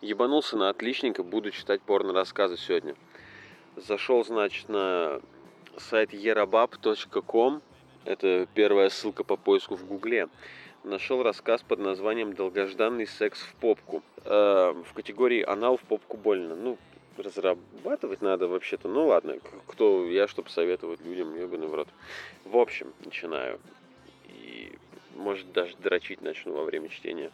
Ебанулся 0.00 0.56
на 0.56 0.68
отличника, 0.68 1.24
буду 1.24 1.50
читать 1.50 1.82
порно-рассказы 1.82 2.56
сегодня. 2.56 2.94
Зашел, 3.74 4.24
значит, 4.24 4.68
на 4.68 5.20
сайт 5.76 6.14
yerabab.com. 6.14 7.60
Это 8.04 8.46
первая 8.54 8.90
ссылка 8.90 9.24
по 9.24 9.36
поиску 9.36 9.74
в 9.74 9.84
Гугле. 9.84 10.28
Нашел 10.84 11.24
рассказ 11.24 11.62
под 11.62 11.80
названием 11.80 12.32
«Долгожданный 12.32 13.08
секс 13.08 13.40
в 13.40 13.54
попку». 13.56 14.04
Э, 14.24 14.72
в 14.72 14.94
категории 14.94 15.42
«Анал 15.42 15.76
в 15.76 15.82
попку 15.82 16.16
больно». 16.16 16.54
Ну, 16.54 16.78
разрабатывать 17.16 18.22
надо 18.22 18.46
вообще-то. 18.46 18.86
Ну 18.86 19.08
ладно, 19.08 19.38
кто 19.66 20.06
я, 20.06 20.28
чтобы 20.28 20.48
советовать 20.50 21.00
людям, 21.00 21.36
ебаный 21.36 21.66
в 21.66 21.74
рот. 21.74 21.88
В 22.44 22.56
общем, 22.56 22.92
начинаю. 23.04 23.58
И, 24.26 24.78
может, 25.16 25.50
даже 25.50 25.76
дрочить 25.76 26.22
начну 26.22 26.52
во 26.52 26.62
время 26.62 26.88
чтения. 26.88 27.32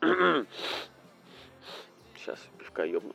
Сейчас 2.24 2.38
пивка 2.58 2.84
ёбну. 2.84 3.12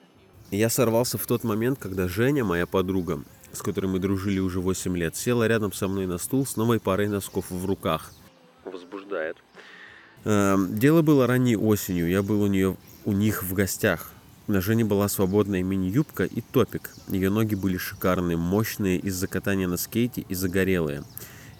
Я 0.52 0.70
сорвался 0.70 1.18
в 1.18 1.26
тот 1.26 1.44
момент, 1.44 1.80
когда 1.80 2.08
Женя, 2.08 2.44
моя 2.44 2.68
подруга, 2.68 3.24
с 3.52 3.62
которой 3.62 3.88
мы 3.88 3.98
дружили 3.98 4.40
уже 4.40 4.60
8 4.60 4.96
лет, 4.98 5.16
села 5.16 5.48
рядом 5.48 5.74
со 5.74 5.88
мной 5.88 6.06
на 6.06 6.20
стул 6.20 6.46
с 6.46 6.56
новой 6.56 6.80
парой 6.80 7.08
носков 7.08 7.50
в 7.50 7.66
руках. 7.66 8.12
Возбуждает. 8.66 9.38
Эм, 10.26 10.78
дело 10.78 11.02
было 11.02 11.26
ранней 11.26 11.56
осенью. 11.56 12.08
Я 12.08 12.22
был 12.22 12.44
у 12.44 12.48
нее 12.48 12.78
у 13.04 13.12
них 13.12 13.42
в 13.42 13.54
гостях. 13.54 14.12
На 14.46 14.62
Жене 14.62 14.86
была 14.86 15.08
свободная 15.08 15.64
мини-юбка 15.64 16.26
и 16.26 16.42
топик. 16.42 16.92
Ее 17.08 17.32
ноги 17.32 17.56
были 17.56 17.78
шикарные, 17.78 18.38
мощные 18.38 19.00
из-за 19.00 19.28
катания 19.28 19.68
на 19.68 19.78
скейте 19.78 20.22
и 20.22 20.36
загорелые. 20.36 21.04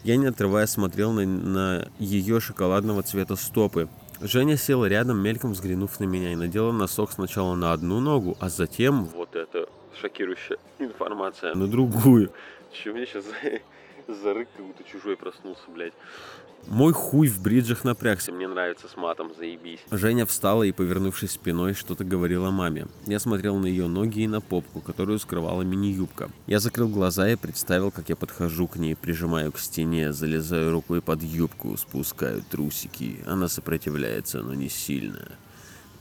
Я 0.04 0.16
не 0.16 0.26
отрываясь 0.26 0.70
смотрел 0.70 1.12
на, 1.12 1.26
на 1.26 1.88
ее 1.98 2.38
шоколадного 2.38 3.02
цвета 3.02 3.34
стопы, 3.34 3.88
Женя 4.22 4.56
села 4.56 4.84
рядом, 4.86 5.18
мельком 5.18 5.52
взглянув 5.52 5.98
на 5.98 6.04
меня, 6.04 6.32
и 6.32 6.36
надела 6.36 6.72
носок 6.72 7.12
сначала 7.12 7.54
на 7.54 7.72
одну 7.72 8.00
ногу, 8.00 8.36
а 8.38 8.50
затем... 8.50 9.04
Вот 9.06 9.34
это 9.34 9.66
шокирующая 9.98 10.58
информация. 10.78 11.54
На 11.54 11.66
другую. 11.66 12.30
Че 12.72 12.92
мне 12.92 13.06
сейчас 13.06 13.24
за, 14.14 14.22
за 14.22 14.34
рык, 14.34 14.48
как 14.56 14.66
будто 14.66 14.84
чужой 14.84 15.16
проснулся, 15.16 15.62
блядь. 15.68 15.94
Мой 16.66 16.92
хуй 16.92 17.28
в 17.28 17.40
бриджах 17.40 17.84
напрягся. 17.84 18.32
Мне 18.32 18.46
нравится 18.46 18.86
с 18.86 18.96
матом, 18.96 19.32
заебись. 19.34 19.80
Женя 19.90 20.26
встала 20.26 20.62
и, 20.62 20.72
повернувшись 20.72 21.32
спиной, 21.32 21.74
что-то 21.74 22.04
говорила 22.04 22.50
маме. 22.50 22.86
Я 23.06 23.18
смотрел 23.18 23.56
на 23.56 23.66
ее 23.66 23.88
ноги 23.88 24.20
и 24.20 24.28
на 24.28 24.40
попку, 24.40 24.80
которую 24.80 25.18
скрывала 25.18 25.62
мини-юбка. 25.62 26.30
Я 26.46 26.60
закрыл 26.60 26.88
глаза 26.88 27.30
и 27.30 27.36
представил, 27.36 27.90
как 27.90 28.08
я 28.10 28.16
подхожу 28.16 28.68
к 28.68 28.76
ней, 28.76 28.94
прижимаю 28.94 29.52
к 29.52 29.58
стене, 29.58 30.12
залезаю 30.12 30.70
рукой 30.70 31.00
под 31.00 31.22
юбку, 31.22 31.76
спускаю 31.76 32.42
трусики. 32.42 33.20
Она 33.26 33.48
сопротивляется, 33.48 34.42
но 34.42 34.54
не 34.54 34.68
сильно. 34.68 35.32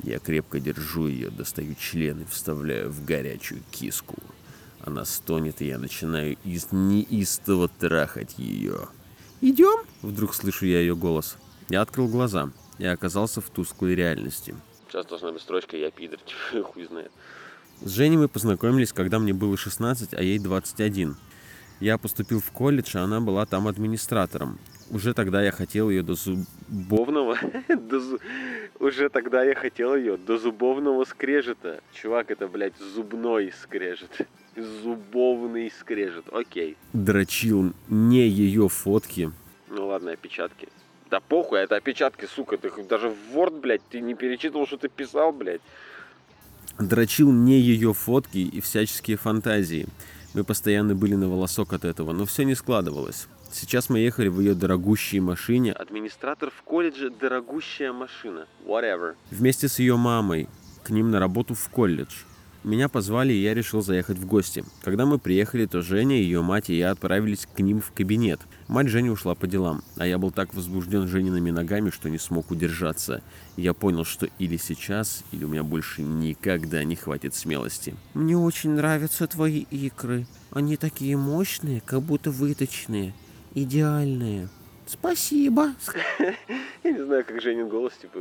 Я 0.04 0.20
крепко 0.20 0.60
держу 0.60 1.08
ее, 1.08 1.30
достаю 1.30 1.76
член 1.76 2.22
и 2.22 2.26
вставляю 2.26 2.90
в 2.90 3.04
горячую 3.06 3.62
киску. 3.72 4.16
Она 4.82 5.06
стонет, 5.06 5.62
и 5.62 5.68
я 5.68 5.78
начинаю 5.78 6.38
из 6.44 6.72
неистово 6.72 7.68
трахать 7.68 8.38
ее. 8.38 8.88
«Идем?»— 9.42 9.86
вдруг 10.02 10.34
слышу 10.34 10.66
я 10.66 10.80
ее 10.80 10.96
голос. 10.96 11.38
Я 11.70 11.82
открыл 11.82 12.08
глаза 12.08 12.52
и 12.78 12.86
оказался 12.86 13.42
в 13.42 13.50
тусклой 13.50 13.96
реальности. 13.96 14.56
Сейчас 14.88 15.06
должна 15.06 15.32
быть 15.32 15.42
строчка 15.42 15.78
«Я 15.78 15.92
пидор», 15.92 16.20
хуй 16.64 16.86
знает. 16.86 17.12
С 17.82 17.92
Женей 17.92 18.18
мы 18.18 18.28
познакомились, 18.28 18.92
когда 18.92 19.20
мне 19.20 19.34
было 19.34 19.56
16, 19.56 20.14
а 20.14 20.22
ей 20.22 20.40
21. 20.40 21.16
Я 21.80 21.98
поступил 21.98 22.42
в 22.42 22.52
колледж, 22.52 22.98
а 22.98 23.04
она 23.04 23.22
была 23.22 23.46
там 23.46 23.68
администратором. 23.68 24.60
Уже 24.90 25.14
тогда 25.14 25.42
я 25.42 25.52
хотел 25.52 25.90
ее 25.90 26.04
до 26.04 26.16
зубовного... 26.16 27.38
Уже 28.80 29.10
тогда 29.10 29.44
я 29.44 29.56
хотел 29.56 29.96
ее 29.96 30.18
до 30.18 30.38
зубовного 30.38 31.04
скрежета. 31.06 31.82
Чувак, 31.94 32.32
это, 32.32 32.48
блядь, 32.48 32.78
зубной 32.78 33.54
скрежет. 33.62 34.28
Зубовный 34.56 35.72
скрежет. 35.72 36.26
Окей. 36.32 36.78
Дрочил 36.94 37.74
не 37.88 38.28
ее 38.28 38.70
фотки. 38.70 39.32
Ну 39.70 39.88
ладно, 39.88 40.12
опечатки. 40.12 40.68
Да 41.10 41.20
похуй, 41.20 41.60
это 41.60 41.76
опечатки, 41.76 42.26
сука. 42.26 42.58
Ты 42.58 42.72
даже 42.84 43.10
в 43.10 43.36
Word, 43.36 43.60
блядь, 43.60 43.82
ты 43.90 44.00
не 44.02 44.14
перечитывал, 44.14 44.68
что 44.68 44.78
ты 44.78 44.90
писал, 44.90 45.32
блядь. 45.32 45.62
Дрочил 46.78 47.32
не 47.32 47.60
ее 47.60 47.94
фотки 47.94 48.38
и 48.38 48.62
всяческие 48.62 49.18
фантазии. 49.18 49.88
Мы 50.34 50.44
постоянно 50.44 50.94
были 50.96 51.16
на 51.16 51.28
волосок 51.28 51.74
от 51.74 51.84
этого, 51.84 52.14
но 52.14 52.26
все 52.26 52.44
не 52.44 52.56
складывалось. 52.56 53.28
Сейчас 53.52 53.90
мы 53.90 54.00
ехали 54.00 54.28
в 54.28 54.40
ее 54.40 54.54
дорогущей 54.54 55.20
машине. 55.20 55.74
Администратор 55.74 56.52
в 56.52 56.62
колледже– 56.62 57.10
дорогущая 57.20 57.92
машина. 57.92 58.48
Whatever. 58.66 59.16
Вместе 59.32 59.68
с 59.68 59.80
ее 59.80 59.98
мамой. 59.98 60.48
К 60.84 60.92
ним 60.92 61.10
на 61.10 61.20
работу 61.20 61.56
в 61.56 61.70
колледж. 61.70 62.14
Меня 62.64 62.90
позвали, 62.90 63.32
и 63.32 63.42
я 63.42 63.54
решил 63.54 63.82
заехать 63.82 64.18
в 64.18 64.26
гости. 64.26 64.66
Когда 64.84 65.06
мы 65.06 65.18
приехали, 65.18 65.66
то 65.66 65.82
Женя, 65.82 66.18
ее 66.18 66.42
мать 66.42 66.70
и 66.70 66.78
я 66.78 66.92
отправились 66.92 67.46
к 67.46 67.60
ним 67.60 67.80
в 67.80 67.94
кабинет. 67.94 68.42
Мать 68.68 68.90
Жени 68.90 69.10
ушла 69.10 69.34
по 69.34 69.48
делам, 69.48 69.82
а 69.96 70.06
я 70.06 70.18
был 70.18 70.32
так 70.32 70.54
возбужден 70.54 71.08
Жениными 71.08 71.52
ногами, 71.52 71.90
что 71.90 72.10
не 72.10 72.18
смог 72.18 72.52
удержаться. 72.52 73.24
я 73.56 73.74
понял, 73.74 74.04
что 74.04 74.28
или 74.40 74.58
сейчас, 74.58 75.24
или 75.32 75.46
у 75.46 75.48
меня 75.48 75.64
больше 75.64 76.02
никогда 76.02 76.84
не 76.84 76.98
хватит 76.98 77.34
смелости. 77.34 77.96
«Мне 78.14 78.38
очень 78.38 78.72
нравятся 78.72 79.26
твои 79.28 79.62
икры. 79.72 80.28
Они 80.52 80.76
такие 80.76 81.16
мощные, 81.16 81.82
как 81.86 82.02
будто 82.02 82.30
выточные. 82.30 83.14
Идеальные. 83.56 84.50
Спасибо!» 84.86 85.70
Я 86.84 86.92
не 86.92 87.06
знаю, 87.06 87.24
как 87.26 87.42
Женин 87.42 87.70
голос, 87.70 87.94
типа, 88.02 88.20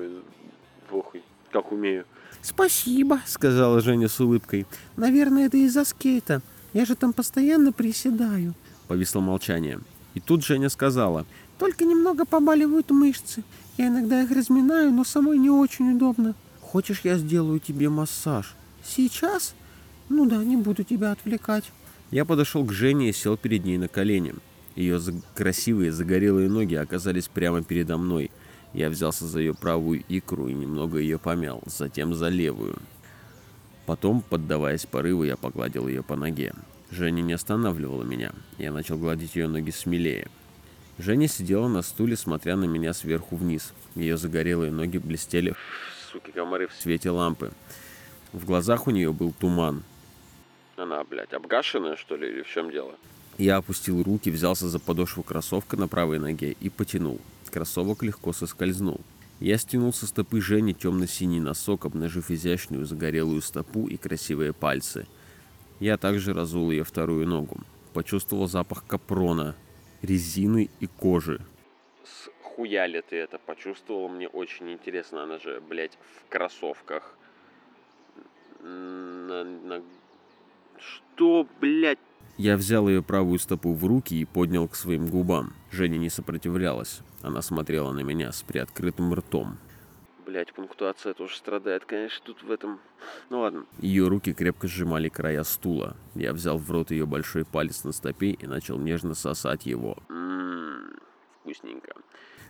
похуй, 0.88 1.22
как 1.50 1.72
умею. 1.72 2.04
«Спасибо»,— 2.42 3.20
сказала 3.26 3.81
Женя 3.81 4.09
с 4.09 4.20
улыбкой. 4.20 4.66
«Наверное, 4.97 5.47
это 5.47 5.56
из-за 5.56 5.84
скейта. 5.84 6.41
Я 6.72 6.84
же 6.84 6.94
там 6.94 7.12
постоянно 7.12 7.72
приседаю». 7.72 8.54
Повисло 8.86 9.20
молчание. 9.20 9.81
И 10.14 10.20
тут 10.20 10.44
Женя 10.44 10.69
сказала. 10.69 11.26
«Только 11.59 11.84
немного 11.84 12.25
побаливают 12.25 12.91
мышцы. 12.91 13.42
Я 13.76 13.88
иногда 13.88 14.22
их 14.22 14.31
разминаю, 14.31 14.92
но 14.92 15.04
самой 15.04 15.38
не 15.38 15.50
очень 15.50 15.94
удобно. 15.94 16.34
Хочешь, 16.60 17.00
я 17.04 17.16
сделаю 17.16 17.60
тебе 17.60 17.88
массаж? 17.88 18.54
Сейчас? 18.84 19.54
Ну 20.09 20.26
да, 20.26 20.36
не 20.36 20.56
буду 20.56 20.84
тебя 20.84 21.12
отвлекать». 21.12 21.65
Я 22.10 22.25
подошел 22.25 22.65
к 22.65 22.72
Жене 22.72 23.10
и 23.10 23.12
сел 23.12 23.36
перед 23.36 23.65
ней 23.65 23.76
на 23.76 23.88
колени. 23.88 24.34
Ее 24.76 25.00
красивые 25.34 25.92
загорелые 25.92 26.48
ноги 26.48 26.75
оказались 26.75 27.28
прямо 27.28 27.62
передо 27.62 27.98
мной— 27.98 28.30
я 28.72 28.90
взялся 28.90 29.26
за 29.26 29.40
ее 29.40 29.54
правую 29.54 30.04
икру 30.08 30.48
и 30.48 30.54
немного 30.54 30.98
ее 30.98 31.18
помял, 31.18 31.62
затем 31.66 32.14
за 32.14 32.28
левую. 32.28 32.76
Потом, 33.86 34.20
поддаваясь 34.20 34.86
порыву, 34.86 35.24
я 35.24 35.36
погладил 35.36 35.88
ее 35.88 36.02
по 36.02 36.16
ноге. 36.16 36.52
Женя 36.90 37.22
не 37.22 37.32
останавливала 37.32 38.02
меня. 38.02 38.32
Я 38.58 38.72
начал 38.72 38.98
гладить 38.98 39.36
ее 39.36 39.48
ноги 39.48 39.70
смелее. 39.70 40.28
Женя 40.98 41.28
сидела 41.28 41.68
на 41.68 41.82
стуле, 41.82 42.16
смотря 42.16 42.56
на 42.56 42.64
меня 42.64 42.92
сверху 42.92 43.36
вниз. 43.36 43.72
Ее 43.94 44.16
загорелые 44.16 44.72
ноги 44.72 44.98
блестели, 44.98 45.54
суки, 46.10 46.32
комары, 46.32 46.66
в 46.68 46.74
свете 46.74 47.10
лампы. 47.10 47.52
В 48.32 48.44
глазах 48.44 48.86
у 48.86 48.90
нее 48.90 49.12
был 49.12 49.32
туман. 49.32 49.82
Она, 50.76 51.02
блядь, 51.04 51.32
обгашенная, 51.32 51.96
что 51.96 52.16
ли, 52.16 52.28
или 52.28 52.42
в 52.42 52.48
чем 52.48 52.70
дело? 52.70 52.94
Я 53.36 53.56
опустил 53.56 54.02
руки, 54.02 54.30
взялся 54.30 54.68
за 54.68 54.78
подошву 54.78 55.22
кроссовка 55.22 55.76
на 55.76 55.88
правой 55.88 56.18
ноге 56.18 56.56
и 56.60 56.68
потянул. 56.68 57.20
Кроссовок 57.50 58.03
легко 58.03 58.32
соскользнул. 58.32 59.00
Я 59.41 59.56
стянул 59.56 59.92
со 59.92 60.06
стопы 60.06 60.41
Жени 60.41 60.75
темно-синий 60.75 61.41
носок, 61.41 61.84
обнажив 61.84 62.31
изящную 62.31 62.84
загорелую 62.84 63.41
стопу 63.41 63.86
и 63.86 63.97
красивые 63.97 64.53
пальцы. 64.53 65.06
Я 65.78 65.97
также 65.97 66.32
разул 66.32 66.70
ее 66.70 66.82
вторую 66.82 67.26
ногу. 67.26 67.60
Почувствовал 67.94 68.48
запах 68.48 68.84
капрона, 68.86 69.54
резины 70.03 70.70
и 70.81 70.86
кожи. 70.86 71.41
С 72.04 72.28
хуя 72.42 72.86
ли 72.86 73.00
ты 73.00 73.16
это 73.16 73.38
почувствовал? 73.38 74.09
Мне 74.09 74.26
очень 74.28 74.72
интересно. 74.72 75.22
Она 75.22 75.38
же, 75.38 75.60
блядь, 75.69 75.97
в 76.16 76.28
кроссовках. 76.28 77.16
На, 78.60 79.45
на... 79.45 79.83
Что, 80.78 81.47
блядь? 81.60 81.98
Я 82.36 82.56
взял 82.56 82.89
ее 82.89 83.03
правую 83.03 83.39
стопу 83.39 83.72
в 83.72 83.84
руки 83.84 84.15
и 84.15 84.24
поднял 84.24 84.66
к 84.66 84.74
своим 84.74 85.09
губам. 85.09 85.53
Женя 85.71 85.98
не 85.98 86.10
сопротивлялась. 86.10 87.03
Она 87.22 87.42
смотрела 87.42 87.92
на 87.92 88.00
меня 88.00 88.32
с 88.32 88.42
приоткрытым 88.42 89.12
ртом. 89.15 89.59
Блять, 90.24 90.53
пунктуация 90.53 91.15
тоже 91.15 91.36
страдает, 91.36 91.86
конечно, 91.86 92.22
тут 92.24 92.42
в 92.42 92.50
этом... 92.50 92.80
Ну 93.30 93.41
ладно. 93.41 93.65
Ее 93.78 94.09
руки 94.09 94.34
крепко 94.34 94.68
сжимали 94.68 95.09
края 95.09 95.42
стула. 95.42 95.97
Я 96.15 96.34
взял 96.34 96.59
в 96.59 96.70
рот 96.70 96.91
ее 96.91 97.06
большой 97.06 97.47
палец 97.47 97.82
на 97.84 97.92
стопе 97.92 98.32
и 98.32 98.47
начал 98.47 98.78
нежно 98.78 99.15
сосать 99.15 99.65
его. 99.65 99.97
Ммм, 100.09 100.98
вкусненько. 101.41 101.94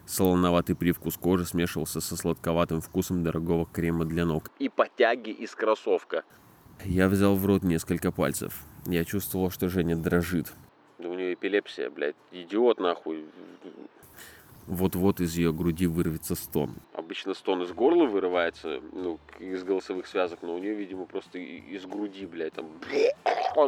Солоноватый 0.06 0.74
привкус 0.74 1.16
кожи 1.16 1.44
смешивался 1.44 2.00
со 2.00 2.16
сладковатым 2.16 2.80
вкусом 2.80 3.22
дорогого 3.22 3.66
крема 3.66 4.04
для 4.04 4.24
ног. 4.24 4.50
И 4.58 4.68
потяги 4.68 5.30
из 5.30 5.54
кроссовка. 5.54 6.24
Я 6.84 7.08
взял 7.08 7.36
в 7.36 7.46
рот 7.46 7.62
несколько 7.62 8.10
пальцев. 8.10 8.64
Я 8.86 9.04
чувствовал, 9.04 9.50
что 9.50 9.68
Женя 9.68 9.96
дрожит. 9.96 10.52
Да 10.98 11.08
у 11.08 11.14
нее 11.14 11.34
эпилепсия, 11.34 11.90
блядь. 11.90 12.16
Идиот 12.32 12.80
нахуй. 12.80 13.24
Вот-вот 14.68 15.20
из 15.20 15.34
ее 15.34 15.50
груди 15.50 15.86
вырвется 15.86 16.34
стон. 16.34 16.74
Обычно 16.92 17.32
стон 17.32 17.62
из 17.62 17.72
горла 17.72 18.04
вырывается, 18.04 18.82
ну, 18.92 19.18
из 19.38 19.64
голосовых 19.64 20.06
связок, 20.06 20.40
но 20.42 20.54
у 20.54 20.58
нее, 20.58 20.74
видимо, 20.74 21.06
просто 21.06 21.38
из 21.38 21.86
груди, 21.86 22.26
блядь, 22.26 22.52
там, 22.52 22.66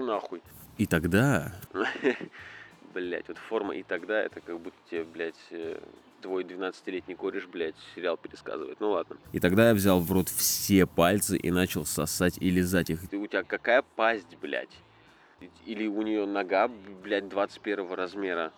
нахуй. 0.06 0.42
И 0.76 0.84
тогда... 0.84 1.54
Блять, 2.92 3.28
вот 3.28 3.38
форма 3.38 3.76
и 3.76 3.84
тогда 3.84 4.20
это 4.20 4.40
как 4.40 4.58
будто 4.58 4.76
тебе, 4.90 5.04
блядь, 5.04 5.38
э, 5.52 5.78
твой 6.20 6.42
12-летний 6.42 7.14
кореш, 7.14 7.46
блядь, 7.46 7.76
сериал 7.94 8.16
пересказывает. 8.16 8.80
Ну 8.80 8.90
ладно. 8.90 9.16
И 9.32 9.38
тогда 9.38 9.68
я 9.68 9.74
взял 9.74 10.00
в 10.00 10.10
рот 10.10 10.28
все 10.28 10.86
пальцы 10.86 11.38
и 11.38 11.52
начал 11.52 11.86
сосать 11.86 12.36
и 12.38 12.50
лизать 12.50 12.90
их. 12.90 13.08
Ты, 13.08 13.16
у 13.16 13.28
тебя 13.28 13.44
какая 13.44 13.82
пасть, 13.94 14.36
блядь? 14.42 14.76
Или 15.66 15.86
у 15.86 16.02
нее 16.02 16.26
нога, 16.26 16.68
блядь, 17.02 17.28
21 17.28 17.92
размера? 17.92 18.52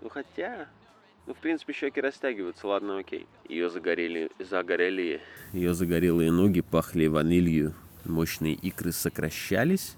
Ну 0.00 0.08
хотя... 0.08 0.68
Ну, 1.26 1.34
в 1.34 1.38
принципе, 1.38 1.72
щеки 1.72 2.00
растягиваются, 2.00 2.66
ладно, 2.66 2.98
окей. 2.98 3.26
Ее 3.48 3.70
загорели, 3.70 4.30
загорели... 4.40 5.20
Ее 5.52 5.72
загорелые 5.72 6.32
ноги 6.32 6.60
пахли 6.62 7.06
ванилью. 7.06 7.74
Мощные 8.04 8.54
икры 8.54 8.90
сокращались, 8.90 9.96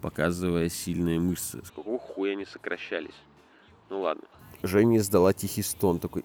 показывая 0.00 0.68
сильные 0.68 1.20
мышцы. 1.20 1.64
С 1.64 1.70
какого 1.70 1.98
хуя 1.98 2.32
они 2.32 2.44
сокращались? 2.44 3.14
Ну 3.88 4.00
ладно. 4.00 4.24
Женя 4.62 4.98
издала 4.98 5.32
тихий 5.32 5.62
стон 5.62 6.00
такой. 6.00 6.24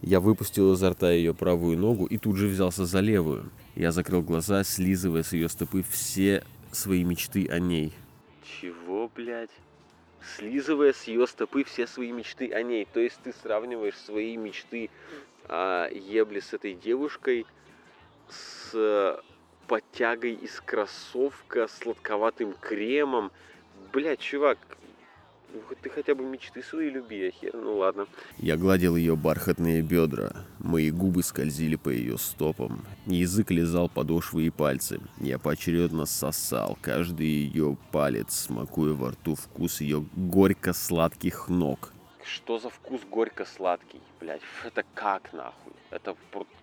Я 0.00 0.20
выпустил 0.20 0.72
изо 0.72 0.90
рта 0.90 1.12
ее 1.12 1.32
правую 1.32 1.78
ногу 1.78 2.06
и 2.06 2.18
тут 2.18 2.36
же 2.36 2.48
взялся 2.48 2.86
за 2.86 3.00
левую. 3.00 3.50
Я 3.74 3.92
закрыл 3.92 4.22
глаза, 4.22 4.64
слизывая 4.64 5.22
с 5.22 5.32
ее 5.32 5.48
стопы 5.48 5.84
все 5.88 6.44
свои 6.72 7.04
мечты 7.04 7.46
о 7.48 7.58
ней. 7.58 7.92
Чего, 8.60 9.10
блядь? 9.14 9.50
Слизывая 10.36 10.92
с 10.92 11.04
ее 11.04 11.26
стопы 11.26 11.64
все 11.64 11.86
свои 11.86 12.12
мечты 12.12 12.52
о 12.52 12.62
ней. 12.62 12.86
То 12.92 13.00
есть 13.00 13.18
ты 13.22 13.32
сравниваешь 13.32 13.96
свои 13.96 14.36
мечты 14.36 14.90
о 15.48 15.88
ебле 15.88 16.40
с 16.40 16.52
этой 16.52 16.74
девушкой 16.74 17.46
с 18.28 19.22
подтягой 19.66 20.34
из 20.34 20.60
кроссовка, 20.60 21.68
сладковатым 21.68 22.54
кремом. 22.54 23.32
Блядь, 23.92 24.20
чувак, 24.20 24.58
ну, 25.52 25.60
ты 25.80 25.90
хотя 25.90 26.14
бы 26.14 26.24
мечты 26.24 26.62
свои 26.62 26.88
люби, 26.90 27.30
хер, 27.30 27.54
ну 27.54 27.76
ладно. 27.78 28.06
Я 28.38 28.56
гладил 28.56 28.96
ее 28.96 29.16
бархатные 29.16 29.82
бедра. 29.82 30.32
Мои 30.58 30.90
губы 30.90 31.22
скользили 31.22 31.76
по 31.76 31.88
ее 31.88 32.18
стопам. 32.18 32.84
Язык 33.06 33.50
лизал 33.50 33.88
подошвы 33.88 34.46
и 34.46 34.50
пальцы. 34.50 35.00
Я 35.18 35.38
поочередно 35.38 36.06
сосал 36.06 36.78
каждый 36.80 37.26
ее 37.26 37.76
палец, 37.90 38.46
смакуя 38.46 38.94
во 38.94 39.10
рту 39.10 39.34
вкус 39.34 39.80
ее 39.80 40.04
горько-сладких 40.16 41.48
ног. 41.48 41.92
Что 42.24 42.58
за 42.58 42.70
вкус 42.70 43.02
горько-сладкий, 43.10 44.00
блядь? 44.20 44.42
Это 44.64 44.84
как 44.94 45.32
нахуй? 45.32 45.72
Это 45.90 46.14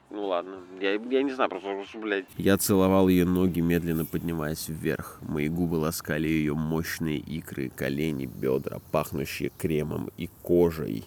ну 0.09 0.25
ладно, 0.25 0.57
я, 0.81 0.93
я 0.93 1.23
не 1.23 1.31
знаю, 1.31 1.49
просто, 1.49 1.99
блядь. 1.99 2.25
Я 2.37 2.57
целовал 2.57 3.07
ее 3.07 3.25
ноги, 3.25 3.59
медленно 3.59 4.05
поднимаясь 4.05 4.67
вверх. 4.67 5.19
Мои 5.21 5.49
губы 5.49 5.75
ласкали 5.75 6.27
ее 6.27 6.55
мощные 6.55 7.17
икры, 7.17 7.69
колени, 7.69 8.25
бедра, 8.25 8.79
пахнущие 8.91 9.51
кремом 9.57 10.09
и 10.17 10.27
кожей. 10.41 11.05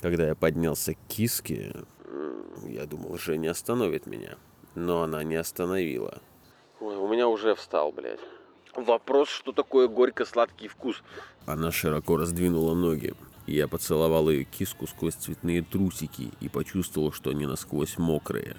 Когда 0.00 0.26
я 0.26 0.34
поднялся 0.34 0.94
к 0.94 0.98
киске, 1.08 1.74
я 2.66 2.86
думал, 2.86 3.18
Женя 3.18 3.50
остановит 3.50 4.06
меня. 4.06 4.36
Но 4.74 5.02
она 5.02 5.22
не 5.22 5.36
остановила. 5.36 6.20
Ой, 6.80 6.96
у 6.96 7.06
меня 7.08 7.28
уже 7.28 7.54
встал, 7.54 7.92
блядь. 7.92 8.20
Вопрос, 8.74 9.28
что 9.28 9.52
такое 9.52 9.86
горько-сладкий 9.86 10.68
вкус? 10.68 11.02
Она 11.46 11.70
широко 11.70 12.16
раздвинула 12.16 12.74
ноги. 12.74 13.14
Я 13.46 13.68
поцеловал 13.68 14.30
ее 14.30 14.44
киску 14.44 14.86
сквозь 14.86 15.14
цветные 15.14 15.62
трусики 15.62 16.30
и 16.40 16.48
почувствовал, 16.48 17.12
что 17.12 17.30
они 17.30 17.46
насквозь 17.46 17.98
мокрые. 17.98 18.56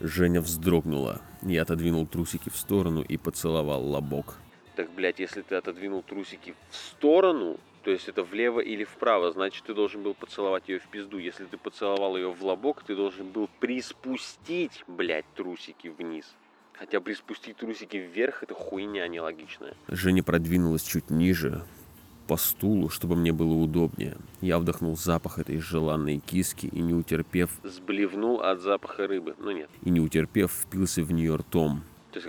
Женя 0.00 0.40
вздрогнула. 0.40 1.20
Я 1.42 1.62
отодвинул 1.62 2.06
трусики 2.06 2.48
в 2.50 2.56
сторону 2.56 3.02
и 3.02 3.16
поцеловал 3.16 3.84
лобок. 3.84 4.36
Так, 4.76 4.90
блядь, 4.94 5.18
если 5.18 5.42
ты 5.42 5.56
отодвинул 5.56 6.02
трусики 6.02 6.54
в 6.70 6.76
сторону, 6.76 7.58
то 7.82 7.90
есть 7.90 8.08
это 8.08 8.22
влево 8.22 8.60
или 8.60 8.84
вправо, 8.84 9.32
значит, 9.32 9.64
ты 9.64 9.74
должен 9.74 10.04
был 10.04 10.14
поцеловать 10.14 10.68
ее 10.68 10.78
в 10.78 10.86
пизду. 10.86 11.18
Если 11.18 11.46
ты 11.46 11.56
поцеловал 11.56 12.16
ее 12.16 12.30
в 12.32 12.44
лобок, 12.44 12.84
ты 12.84 12.94
должен 12.94 13.30
был 13.30 13.48
приспустить, 13.58 14.84
блядь, 14.86 15.26
трусики 15.34 15.88
вниз. 15.88 16.26
Хотя 16.74 17.00
приспустить 17.00 17.56
трусики 17.56 17.96
вверх, 17.96 18.44
это 18.44 18.54
хуйня 18.54 19.08
нелогичная. 19.08 19.74
Женя 19.88 20.22
продвинулась 20.22 20.84
чуть 20.84 21.10
ниже, 21.10 21.64
по 22.28 22.36
стулу, 22.36 22.90
чтобы 22.90 23.16
мне 23.16 23.32
было 23.32 23.54
удобнее. 23.54 24.16
Я 24.42 24.58
вдохнул 24.58 24.96
запах 24.96 25.38
этой 25.38 25.58
желанной 25.58 26.18
киски 26.18 26.66
и, 26.66 26.80
не 26.80 26.92
утерпев, 26.94 27.50
сблевнул 27.64 28.42
от 28.42 28.60
запаха 28.60 29.08
рыбы. 29.08 29.34
Ну 29.38 29.50
нет. 29.50 29.70
И, 29.82 29.90
не 29.90 30.00
утерпев, 30.00 30.52
впился 30.52 31.02
в 31.02 31.10
нее 31.10 31.34
ртом. 31.36 31.82
То 32.12 32.20
есть... 32.20 32.28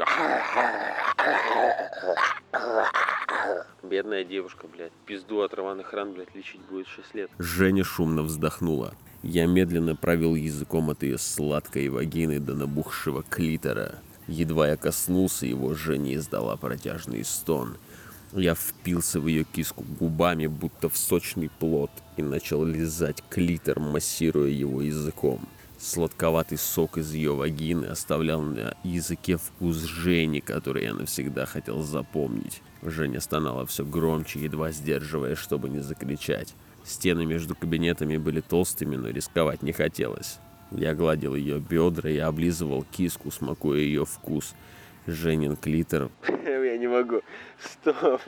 Бедная 3.84 4.24
девушка, 4.24 4.68
блядь. 4.68 4.94
Пизду 5.06 5.42
от 5.42 5.54
рваных 5.54 5.92
ран, 5.94 6.14
блядь, 6.14 6.34
лечить 6.34 6.62
будет 6.70 6.88
6 6.88 7.16
лет. 7.16 7.32
Женя 7.38 7.84
шумно 7.84 8.22
вздохнула. 8.24 8.94
Я 9.22 9.48
медленно 9.48 9.98
провел 9.98 10.36
языком 10.36 10.90
от 10.90 11.04
ее 11.04 11.18
сладкой 11.18 11.90
вагины 11.90 12.40
до 12.40 12.56
набухшего 12.56 13.24
клитора. 13.24 13.96
Едва 14.28 14.70
я 14.70 14.78
коснулся 14.78 15.46
его, 15.46 15.74
Женя 15.74 16.16
издала 16.16 16.56
протяжный 16.56 17.26
стон– 17.26 17.76
я 18.34 18.56
впился 18.56 19.20
в 19.20 19.28
ее 19.28 19.44
киску 19.44 19.84
губами, 20.00 20.48
будто 20.48 20.90
в 20.90 20.98
сочный 20.98 21.50
плод, 21.60 21.92
и 22.18 22.22
начал 22.22 22.64
лизать 22.64 23.24
клитор, 23.30 23.80
массируя 23.80 24.50
его 24.50 24.82
языком. 24.82 25.48
Сладковатый 25.78 26.58
сок 26.58 26.98
из 26.98 27.14
ее 27.14 27.34
вагины 27.34 27.86
оставлял 27.86 28.42
на 28.42 28.76
языке 28.84 29.38
вкус 29.38 29.78
Жени, 29.78 30.42
который 30.42 30.84
я 30.84 30.94
навсегда 30.94 31.46
хотел 31.46 31.82
запомнить. 31.84 32.62
Женя 32.82 33.22
стонала 33.22 33.66
все 33.66 33.86
громче, 33.86 34.42
едва 34.42 34.72
сдерживая, 34.72 35.36
чтобы 35.36 35.70
не 35.70 35.80
закричать. 35.80 36.54
Стены 36.84 37.26
между 37.26 37.56
кабинетами 37.56 38.18
были 38.18 38.42
толстыми, 38.42 38.96
но 38.98 39.10
рисковать 39.10 39.64
не 39.64 39.72
хотелось. 39.72 40.38
Я 40.72 40.94
гладил 40.94 41.34
ее 41.34 41.60
бедра 41.60 42.10
и 42.10 42.18
облизывал 42.18 42.86
киску, 42.92 43.32
смакуя 43.32 43.80
ее 43.80 44.06
вкус– 44.06 44.54
Женин 45.08 45.56
клитор. 45.56 46.10
Не 46.80 46.88
могу. 46.88 47.22
Стоп. 47.60 48.22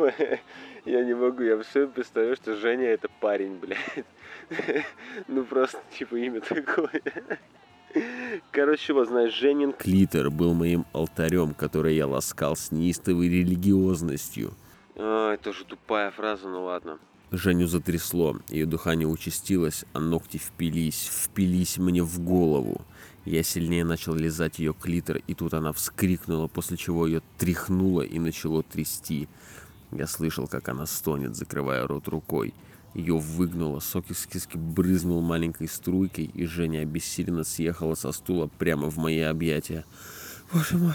Я 0.85 1.05
не 1.05 1.13
могу. 1.13 1.41
Я 1.41 1.61
все 1.63 1.87
представляю, 1.87 2.35
что 2.35 2.57
Женя 2.57 2.87
это 2.87 3.07
парень, 3.21 3.55
блядь. 3.55 4.05
Ну 5.29 5.45
просто 5.45 5.79
типа 5.97 6.15
имя 6.15 6.41
такое. 6.41 7.01
Короче, 8.51 8.91
вот 8.91 9.07
знаешь, 9.07 9.33
Женин 9.33 9.71
клитор 9.71 10.29
был 10.29 10.53
моим 10.53 10.85
алтарем, 10.91 11.53
который 11.53 11.95
я 11.95 12.07
ласкал 12.07 12.57
с 12.57 12.71
неистовой 12.71 13.29
религиозностью. 13.29 14.53
А, 14.95 15.33
это 15.33 15.53
же 15.53 15.63
тупая 15.63 16.11
фраза, 16.11 16.49
ну 16.49 16.65
ладно. 16.65 16.99
Женю 17.31 17.67
затрясло, 17.67 18.37
ее 18.49 18.65
дыхание 18.65 19.07
участилось, 19.07 19.85
а 19.93 20.01
ногти 20.01 20.37
впились, 20.37 21.09
впились 21.09 21.77
мне 21.77 22.03
в 22.03 22.19
голову. 22.19 22.81
Я 23.25 23.43
сильнее 23.43 23.85
начал 23.85 24.15
лизать 24.15 24.59
ее 24.59 24.73
клитор, 24.73 25.17
и 25.27 25.33
тут 25.35 25.53
она 25.53 25.73
вскрикнула, 25.73 26.47
после 26.47 26.75
чего 26.77 27.05
ее 27.05 27.21
тряхнуло 27.37 28.01
и 28.01 28.17
начало 28.17 28.63
трясти. 28.63 29.27
Я 29.91 30.07
слышал, 30.07 30.47
как 30.47 30.69
она 30.69 30.85
стонет, 30.85 31.35
закрывая 31.35 31.85
рот 31.85 32.07
рукой. 32.07 32.53
Ее 32.93 33.17
выгнуло, 33.17 33.79
сок 33.79 34.09
из 34.09 34.25
киски 34.25 34.57
брызнул 34.57 35.21
маленькой 35.21 35.67
струйкой, 35.67 36.25
и 36.25 36.45
Женя 36.45 36.81
обессиленно 36.81 37.43
съехала 37.43 37.95
со 37.95 38.11
стула 38.11 38.47
прямо 38.57 38.89
в 38.89 38.97
мои 38.97 39.19
объятия. 39.19 39.85
«Боже 40.51 40.77
мой, 40.77 40.93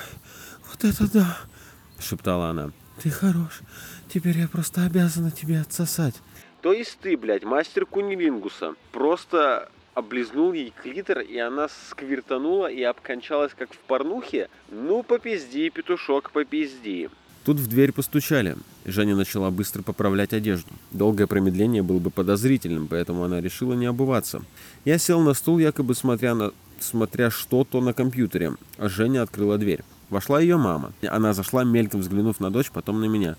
вот 0.68 0.85
это 0.85 1.11
да!»— 1.11 1.38
шептала 1.99 2.49
она. 2.50 2.73
«Ты 3.02 3.11
хорош. 3.11 3.61
Теперь 4.09 4.37
я 4.38 4.49
просто 4.49 4.85
обязана 4.85 5.30
тебе 5.30 5.61
отсосать». 5.61 6.16
То 6.61 6.73
есть 6.73 6.99
ты, 7.00 7.16
блядь, 7.16 7.45
мастер 7.45 7.87
кунилингуса. 7.87 8.75
Просто 8.90 9.71
облизнул 9.96 10.52
ей 10.52 10.72
клитор, 10.82 11.20
и 11.20 11.38
она 11.38 11.68
сквертанула 11.68 12.66
и 12.66 12.82
обкончалась, 12.82 13.52
как 13.58 13.72
в 13.72 13.78
порнухе. 13.78 14.50
Ну, 14.70 15.02
попизди, 15.02 15.70
петушок, 15.70 16.30
попизди. 16.32 17.08
Тут 17.46 17.56
в 17.56 17.66
дверь 17.66 17.92
постучали. 17.92 18.56
Женя 18.84 19.16
начала 19.16 19.50
быстро 19.50 19.82
поправлять 19.82 20.34
одежду. 20.34 20.68
Долгое 20.90 21.26
промедление 21.26 21.82
было 21.82 21.98
бы 21.98 22.10
подозрительным, 22.10 22.88
поэтому 22.88 23.24
она 23.24 23.40
решила 23.40 23.72
не 23.72 23.86
обуваться. 23.86 24.42
Я 24.84 24.98
сел 24.98 25.20
на 25.22 25.32
стул, 25.32 25.58
якобы 25.58 25.94
смотря, 25.94 26.34
на... 26.34 26.52
смотря 26.78 27.30
что-то 27.30 27.80
на 27.80 27.94
компьютере, 27.94 28.52
а 28.76 28.90
Женя 28.90 29.22
открыла 29.22 29.56
дверь. 29.56 29.82
Вошла 30.10 30.40
ее 30.40 30.58
мама. 30.58 30.92
Она 31.08 31.32
зашла, 31.32 31.64
мельком 31.64 32.00
взглянув 32.00 32.38
на 32.38 32.50
дочь, 32.50 32.70
потом 32.70 33.00
на 33.00 33.06
меня. 33.06 33.36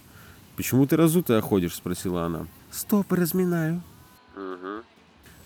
«Почему 0.55 0.87
ты 0.87 0.97
разутая 0.97 1.39
ходишь?»– 1.41 1.75
спросила 1.75 2.23
она. 2.23 2.47
«Стопы 2.71 3.15
разминаю». 3.15 3.83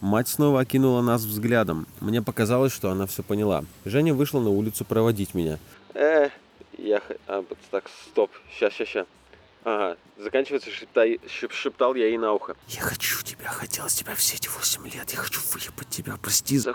«Угу. 0.02 0.08
Мать 0.10 0.28
снова 0.28 0.62
окинула 0.62 1.02
нас 1.02 1.24
взглядом. 1.24 1.88
Мне 2.00 2.22
показалось, 2.22 2.74
что 2.74 2.90
она 2.90 3.06
все 3.06 3.24
поняла. 3.24 3.64
Женя 3.86 4.14
вышла 4.14 4.40
на 4.40 4.50
улицу 4.50 4.84
проводить 4.84 5.34
меня. 5.34 5.60
Э, 5.94 6.30
я... 6.78 7.02
А, 7.28 7.44
так, 7.70 7.90
стоп. 8.10 8.32
Сейчас, 8.52 8.74
сейчас, 8.74 8.88
сейчас. 8.88 9.08
Ага, 9.64 9.98
заканчивается 10.18 10.72
шептай, 10.72 11.20
шеп- 11.28 11.54
шептал 11.54 11.94
я 11.94 12.08
ей 12.08 12.18
на 12.18 12.34
ухо. 12.34 12.56
Я 12.68 12.82
хочу 12.82 13.22
тебя, 13.24 13.48
хотел 13.48 13.88
с 13.88 13.94
тебя 13.94 14.16
все 14.16 14.36
эти 14.36 14.48
восемь 14.48 14.84
лет. 14.86 15.12
Я 15.12 15.18
хочу 15.18 15.40
выебать 15.54 15.90
тебя. 15.90 16.18
Прости 16.20 16.58
за... 16.58 16.74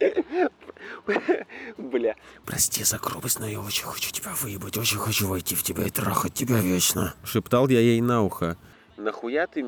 Бля. 1.76 2.16
Прости 2.46 2.84
за 2.84 2.98
грубость, 2.98 3.38
но 3.38 3.46
я 3.46 3.60
очень 3.60 3.84
хочу 3.84 4.10
тебя 4.12 4.32
выебать. 4.40 4.78
Очень 4.78 4.98
хочу 4.98 5.28
войти 5.28 5.54
в 5.54 5.62
тебя 5.62 5.84
и 5.84 5.90
трахать 5.90 6.32
тебя 6.32 6.58
вечно. 6.60 7.14
Шептал 7.22 7.68
я 7.68 7.80
ей 7.80 8.00
на 8.00 8.22
ухо. 8.22 8.56
Нахуя 8.96 9.46
ты... 9.46 9.66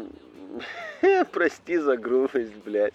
Прости 1.33 1.79
за 1.79 1.97
грубость, 1.97 2.55
блядь. 2.65 2.95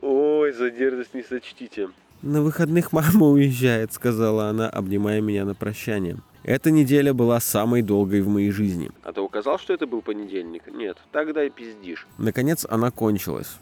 Ой, 0.00 0.52
за 0.52 0.70
дерзость 0.70 1.14
не 1.14 1.22
сочтите. 1.22 1.88
На 2.22 2.40
выходных 2.42 2.92
мама 2.92 3.26
уезжает, 3.26 3.92
сказала 3.92 4.48
она, 4.48 4.68
обнимая 4.68 5.20
меня 5.20 5.44
на 5.44 5.54
прощание. 5.54 6.18
Эта 6.44 6.70
неделя 6.70 7.14
была 7.14 7.40
самой 7.40 7.82
долгой 7.82 8.20
в 8.20 8.28
моей 8.28 8.50
жизни. 8.50 8.90
А 9.04 9.12
ты 9.12 9.20
указал, 9.20 9.58
что 9.58 9.72
это 9.72 9.86
был 9.86 10.02
понедельник? 10.02 10.64
Нет, 10.72 10.98
тогда 11.12 11.44
и 11.44 11.50
пиздишь. 11.50 12.06
Наконец 12.18 12.66
она 12.68 12.90
кончилась. 12.90 13.58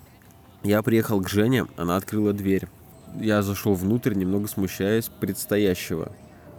Я 0.63 0.83
приехал 0.83 1.21
к 1.23 1.29
Жене, 1.29 1.67
она 1.77 1.97
открыла 1.97 2.33
дверь. 2.33 2.69
Я 3.19 3.43
зашел 3.43 3.75
внутрь, 3.75 4.15
немного 4.15 4.47
смущаясь 4.47 5.09
предстоящего. 5.09 6.13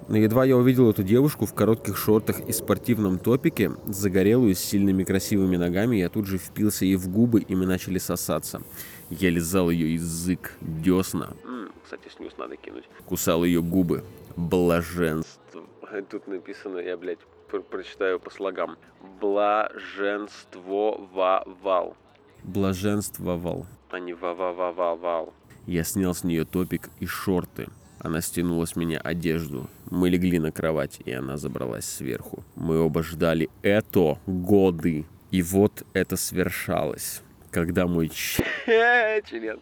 Но 0.08 0.18
едва 0.18 0.46
я 0.46 0.58
увидел 0.58 0.90
эту 0.90 1.04
девушку 1.04 1.46
в 1.46 1.54
коротких 1.54 1.98
шортах 1.98 2.40
и 2.42 2.52
спортивном 2.52 3.18
топике, 3.20 3.72
загорелую, 3.88 4.56
с 4.56 4.60
сильными 4.60 5.04
красивыми 5.04 5.58
ногами, 5.58 5.98
я 5.98 6.10
тут 6.10 6.26
же 6.28 6.38
впился 6.38 6.86
ей 6.86 6.96
в 6.98 7.08
губы, 7.10 7.42
и 7.42 7.56
мы 7.56 7.66
начали 7.66 7.98
сосаться. 7.98 8.62
Я 9.10 9.30
лизал 9.30 9.70
ее 9.70 9.94
язык, 9.94 10.54
десна, 10.62 11.34
кстати, 11.84 12.10
снюс 12.16 12.34
надо 12.38 12.56
кинуть. 12.56 12.86
кусал 13.06 13.44
ее 13.44 13.62
губы. 13.62 14.04
Блаженство. 14.38 15.64
Тут 16.10 16.28
написано, 16.28 16.78
я, 16.78 16.96
блядь, 16.98 17.20
пр- 17.50 17.62
прочитаю 17.64 18.20
по 18.20 18.30
слогам. 18.30 18.78
Блаженствовал, 19.20 21.10
Блаженствовал. 22.44 23.66
а 23.90 24.00
не 24.00 24.14
ва-ва-ва-ва-вал. 24.14 25.34
Я 25.68 25.84
снял 25.84 26.16
с 26.16 26.24
нее 26.24 26.46
топик 26.46 26.90
и 27.02 27.06
шорты. 27.06 27.68
Она 28.04 28.22
стянула 28.22 28.66
с 28.66 28.76
меня 28.76 29.00
одежду. 29.00 29.70
Мы 29.92 30.10
легли 30.10 30.40
на 30.40 30.52
кровать, 30.52 31.00
и 31.06 31.12
она 31.12 31.38
забралась 31.38 31.86
сверху. 31.86 32.44
Мы 32.56 32.80
оба 32.80 33.04
ждали 33.04 33.50
это 33.62 34.18
годы. 34.26 35.06
И 35.30 35.44
вот 35.44 35.84
это 35.94 36.18
свершалось. 36.18 37.22
Когда 37.52 37.86
мой. 37.86 38.10
Член. 38.66 39.60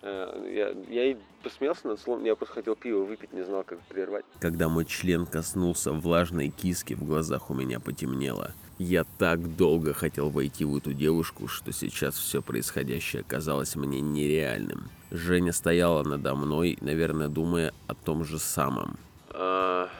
Э, 0.00 0.74
Я, 0.88 0.94
я 0.94 1.10
и 1.12 1.16
посмеялся 1.42 1.88
над 1.88 2.00
словом, 2.00 2.24
я 2.24 2.34
просто 2.36 2.54
хотел 2.54 2.74
пиво 2.74 3.04
выпить, 3.04 3.32
не 3.34 3.44
знал, 3.44 3.64
как 3.64 3.80
прервать. 3.82 4.24
Когда 4.40 4.68
мой 4.68 4.86
член 4.86 5.26
коснулся 5.26 5.92
влажной 5.92 6.48
киски, 6.48 6.94
в 6.94 7.04
глазах 7.04 7.50
у 7.50 7.54
меня 7.54 7.80
потемнело. 7.80 8.52
Я 8.78 9.04
так 9.18 9.56
долго 9.56 9.92
хотел 9.92 10.30
войти 10.30 10.64
в 10.64 10.76
эту 10.76 10.94
девушку, 10.94 11.48
что 11.48 11.70
сейчас 11.72 12.14
все 12.14 12.40
происходящее 12.40 13.22
казалось 13.24 13.76
мне 13.76 14.00
нереальным. 14.00 14.88
Женя 15.12 15.52
стояла 15.52 16.02
надо 16.02 16.34
мной, 16.34 16.78
наверное, 16.80 17.28
думая 17.28 17.74
о 17.86 17.94
том 17.94 18.24
же 18.24 18.38
самом. 18.38 18.96
А, 19.28 19.90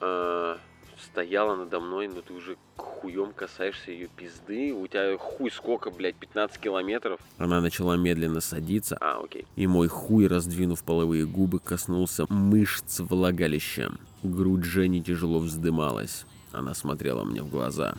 а, 0.00 0.56
стояла 0.98 1.54
надо 1.54 1.80
мной, 1.80 2.08
но 2.08 2.22
ты 2.22 2.32
уже 2.32 2.56
хуем 2.76 3.34
касаешься 3.34 3.90
ее 3.90 4.08
пизды. 4.08 4.72
У 4.72 4.86
тебя 4.86 5.18
хуй 5.18 5.50
сколько, 5.50 5.90
блядь, 5.90 6.16
15 6.16 6.58
километров? 6.58 7.20
Она 7.36 7.60
начала 7.60 7.96
медленно 7.98 8.40
садиться, 8.40 8.96
А, 9.02 9.20
окей. 9.22 9.44
и 9.54 9.66
мой 9.66 9.88
хуй, 9.88 10.26
раздвинув 10.26 10.82
половые 10.82 11.26
губы, 11.26 11.58
коснулся 11.58 12.24
мышц 12.30 13.00
влагалища. 13.00 13.92
Грудь 14.22 14.64
Жени 14.64 15.02
тяжело 15.02 15.40
вздымалась. 15.40 16.24
Она 16.52 16.72
смотрела 16.74 17.22
мне 17.24 17.42
в 17.42 17.50
глаза. 17.50 17.96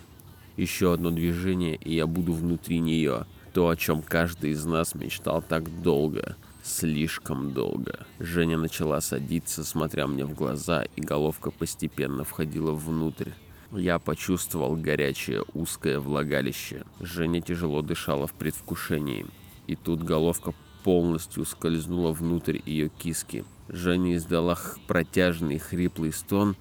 Еще 0.58 0.92
одно 0.94 1.12
движение, 1.12 1.76
и 1.76 1.94
я 1.94 2.08
буду 2.08 2.34
внутри 2.34 2.80
нее. 2.80 3.28
То, 3.54 3.70
о 3.70 3.76
чем 3.76 4.02
каждый 4.02 4.52
из 4.52 4.66
нас 4.66 4.96
мечтал 4.96 5.42
так 5.42 5.82
долго. 5.82 6.36
Слишком 6.64 7.52
долго. 7.52 8.06
Женя 8.20 8.58
начала 8.58 9.02
садиться, 9.02 9.64
смотря 9.64 10.08
мне 10.08 10.26
в 10.26 10.34
глаза, 10.34 10.84
и 10.96 11.02
головка 11.02 11.52
постепенно 11.52 12.24
входила 12.24 12.74
внутрь. 12.74 13.32
Я 13.72 14.00
почувствовал 14.00 14.76
горячее 14.76 15.44
узкое 15.54 16.00
влагалище. 16.00 16.84
Женя 17.00 17.42
тяжело 17.42 17.82
дышала 17.82 18.28
в 18.28 18.34
предвкушении. 18.34 19.26
И 19.68 19.76
тут 19.76 20.04
головка 20.04 20.54
полностью 20.84 21.46
скользнула 21.46 22.12
внутрь 22.12 22.60
ее 22.66 22.90
киски. 22.90 23.46
Женя 23.68 24.16
издала 24.16 24.58
протяжный 24.88 25.60
хриплый 25.60 26.12
стон. 26.12 26.56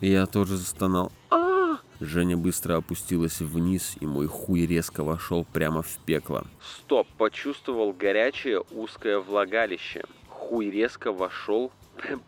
Я 0.00 0.26
тоже 0.26 0.56
застонал. 0.56 1.12
Женя 2.00 2.36
быстро 2.36 2.76
опустилась 2.76 3.40
вниз, 3.40 3.96
и 4.00 4.06
мой 4.06 4.26
хуй 4.26 4.66
резко 4.66 5.02
вошел 5.02 5.46
прямо 5.52 5.82
в 5.82 5.98
пекло. 6.04 6.44
Стоп, 6.60 7.06
почувствовал 7.16 7.92
горячее 7.92 8.62
узкое 8.70 9.18
влагалище. 9.18 10.04
Хуй 10.28 10.70
резко 10.70 11.10
вошел 11.10 11.72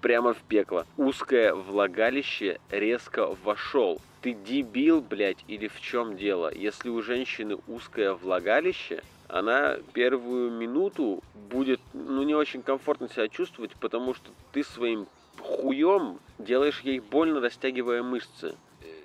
прямо 0.00 0.32
в 0.32 0.38
пекло. 0.38 0.86
Узкое 0.96 1.54
влагалище 1.54 2.60
резко 2.70 3.28
вошел. 3.44 4.00
Ты 4.22 4.32
дебил, 4.32 5.00
блядь, 5.02 5.44
или 5.48 5.68
в 5.68 5.80
чем 5.80 6.16
дело? 6.16 6.52
Если 6.52 6.88
у 6.88 7.02
женщины 7.02 7.58
узкое 7.66 8.14
влагалище, 8.14 9.02
она 9.28 9.76
первую 9.92 10.50
минуту 10.50 11.22
будет, 11.50 11.80
ну, 11.92 12.22
не 12.22 12.34
очень 12.34 12.62
комфортно 12.62 13.08
себя 13.08 13.28
чувствовать, 13.28 13.72
потому 13.78 14.14
что 14.14 14.30
ты 14.52 14.64
своим 14.64 15.06
хуем 15.38 16.18
делаешь 16.38 16.80
ей 16.80 17.00
больно, 17.00 17.40
растягивая 17.40 18.02
мышцы. 18.02 18.56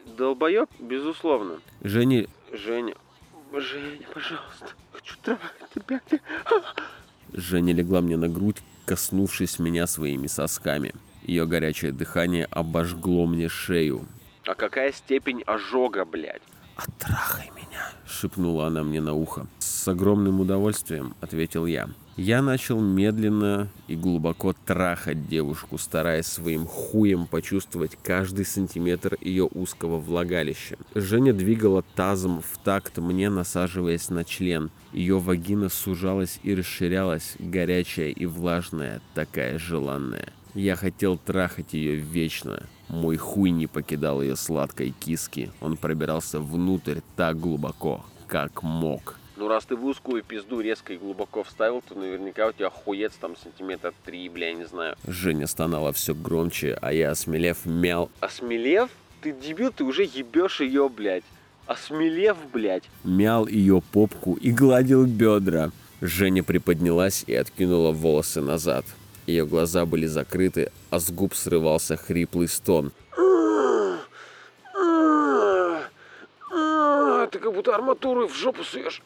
Долбоеб, 0.05 0.69
безусловно. 0.79 1.59
Женя 1.81 2.27
Женя, 2.51 2.93
Женя, 3.51 4.05
пожалуйста, 4.13 4.67
хочу 4.91 5.15
трахать 5.23 5.69
тебя. 5.73 6.01
Женя 7.33 7.73
легла 7.73 8.01
мне 8.01 8.15
на 8.17 8.29
грудь, 8.29 8.57
коснувшись 8.85 9.59
меня 9.59 9.87
своими 9.87 10.27
сосками. 10.27 10.93
Ее 11.23 11.45
горячее 11.47 11.91
дыхание 11.91 12.45
обожгло 12.45 13.25
мне 13.25 13.49
шею. 13.49 14.05
А 14.45 14.55
какая 14.55 14.91
степень 14.91 15.41
ожога, 15.43 16.05
блядь? 16.05 16.41
«Оттрахай 16.75 17.49
меня»,— 17.55 17.62
шепнула 18.05 18.67
она 18.67 18.83
мне 18.83 19.01
на 19.01 19.13
ухо. 19.13 19.47
«С 19.59 19.87
огромным 19.87 20.39
удовольствием»,— 20.39 21.15
ответил 21.21 21.65
я. 21.65 21.89
Я 22.15 22.43
начал 22.43 22.79
медленно 22.79 23.69
и 23.87 23.95
глубоко 23.95 24.53
трахать 24.53 25.27
девушку, 25.27 25.79
стараясь 25.79 26.27
своим 26.27 26.67
хуем 26.67 27.25
почувствовать 27.25 27.97
каждый 28.03 28.45
сантиметр 28.45 29.17
ее 29.19 29.49
узкого 29.51 29.97
влагалища. 29.97 30.77
Женя 30.93 31.33
двигала 31.33 31.83
тазом 31.95 32.41
в 32.41 32.59
такт 32.63 32.99
мне, 32.99 33.31
насаживаясь 33.31 34.09
на 34.09 34.23
член. 34.23 34.69
Ее 34.91 35.17
вагина 35.17 35.69
сужалась 35.69 36.39
и 36.43 36.53
расширялась, 36.53 37.35
горячая 37.39 38.09
и 38.09 38.27
влажная, 38.27 39.01
такая 39.15 39.57
желанная. 39.57 40.33
Я 40.53 40.75
хотел 40.75 41.17
трахать 41.17 41.73
ее 41.73 41.95
вечно. 41.95 42.61
Мой 42.93 43.17
хуй 43.17 43.49
не 43.49 43.65
покидал 43.65 44.21
ее 44.21 44.35
сладкой 44.35 44.91
киски. 44.91 45.51
Он 45.61 45.77
пробирался 45.77 46.39
внутрь 46.39 46.99
так 47.15 47.39
глубоко, 47.39 48.05
как 48.27 48.61
мог. 48.61 49.17
Ну, 49.35 49.47
раз 49.47 49.65
ты 49.65 49.75
в 49.75 49.83
узкую 49.83 50.21
пизду 50.21 50.59
резко 50.59 50.93
и 50.93 50.97
глубоко 50.97 51.41
вставил, 51.41 51.81
то 51.81 51.95
наверняка 51.95 52.45
у 52.45 52.51
тебя 52.51 52.69
хуец 52.69 53.13
там 53.19 53.35
сантиметр 53.35 53.95
три, 54.05 54.29
бля, 54.29 54.49
я 54.49 54.53
не 54.53 54.65
знаю. 54.65 54.95
Женя 55.07 55.47
стонала 55.47 55.91
все 55.91 56.13
громче, 56.13 56.77
а 56.83 56.93
я, 56.93 57.09
осмелев, 57.09 57.65
мял, 57.65 58.11
Осмелев? 58.19 58.91
Ты 59.21 59.31
дебил, 59.31 59.71
ты 59.71 59.83
уже 59.85 60.03
ебешь 60.03 60.61
ее, 60.61 60.87
блядь. 60.87 61.23
Осмелев, 61.65 62.37
блядь. 62.53 62.83
мял 63.03 63.47
ее 63.47 63.81
попку 63.91 64.35
и 64.35 64.51
гладил 64.51 65.07
бедра. 65.07 65.71
Женя 65.99 66.43
приподнялась 66.43 67.23
и 67.25 67.33
откинула 67.33 67.91
волосы 67.91 68.41
назад. 68.41 68.85
Ее 69.25 69.45
глаза 69.45 69.85
были 69.85 70.05
закрыты, 70.05 70.71
а 70.89 70.99
с 70.99 71.09
губ 71.11 71.33
срывался 71.33 71.95
хриплый 71.95 72.47
стон. 72.47 72.91
Ты 77.31 77.39
как 77.39 77.53
будто 77.53 77.73
арматуру 77.73 78.27
в 78.27 78.35
жопу 78.35 78.63
суешь. 78.63 79.01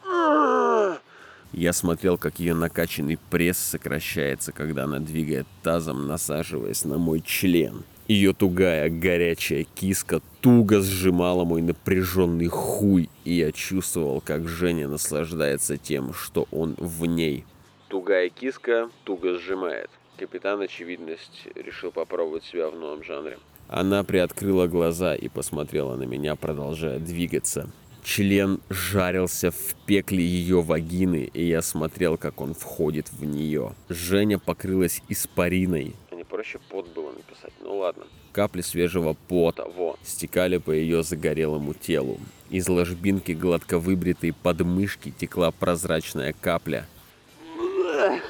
Я 1.52 1.72
смотрел, 1.72 2.18
как 2.18 2.40
ее 2.40 2.52
накачанный 2.52 3.18
пресс 3.30 3.56
сокращается, 3.56 4.52
когда 4.52 4.84
она 4.84 4.98
двигает 4.98 5.46
тазом, 5.62 6.06
насаживаясь 6.06 6.84
на 6.84 6.98
мой 6.98 7.22
член. 7.22 7.84
Ее 8.06 8.34
тугая, 8.34 8.90
горячая 8.90 9.64
киска 9.64 10.20
туго 10.40 10.80
сжимала 10.80 11.44
мой 11.44 11.62
напряженный 11.62 12.48
хуй, 12.48 13.08
и 13.24 13.34
я 13.34 13.52
чувствовал, 13.52 14.20
как 14.20 14.46
Женя 14.48 14.88
наслаждается 14.88 15.78
тем, 15.78 16.12
что 16.12 16.46
он 16.50 16.74
в 16.78 17.06
ней. 17.06 17.44
Тугая 17.88 18.28
киска 18.28 18.90
туго 19.04 19.38
сжимает. 19.38 19.90
Капитан 20.18 20.60
Очевидность 20.60 21.46
решил 21.54 21.92
попробовать 21.92 22.44
себя 22.44 22.68
в 22.70 22.76
новом 22.76 23.04
жанре. 23.04 23.38
Она 23.68 24.02
приоткрыла 24.02 24.66
глаза 24.66 25.14
и 25.14 25.28
посмотрела 25.28 25.94
на 25.94 26.02
меня, 26.02 26.34
продолжая 26.34 26.98
двигаться. 26.98 27.70
Член 28.02 28.60
жарился 28.68 29.50
в 29.52 29.74
пекле 29.86 30.24
ее 30.24 30.60
вагины, 30.60 31.30
и 31.32 31.46
я 31.46 31.62
смотрел, 31.62 32.16
как 32.16 32.40
он 32.40 32.54
входит 32.54 33.12
в 33.12 33.24
нее. 33.24 33.74
Женя 33.88 34.38
покрылась 34.38 35.02
испариной. 35.08 35.94
Не 36.10 36.24
проще 36.24 36.58
пот 36.68 36.88
было 36.94 37.12
написать? 37.12 37.52
Ну 37.60 37.76
ладно. 37.76 38.04
Капли 38.32 38.62
свежего 38.62 39.14
пота 39.28 39.66
Во. 39.66 39.96
стекали 40.02 40.56
по 40.56 40.72
ее 40.72 41.02
загорелому 41.02 41.74
телу. 41.74 42.18
Из 42.50 42.66
ложбинки 42.68 43.32
гладко 43.32 43.78
выбритой 43.78 44.32
подмышки 44.32 45.12
текла 45.16 45.50
прозрачная 45.52 46.34
капля. 46.40 46.86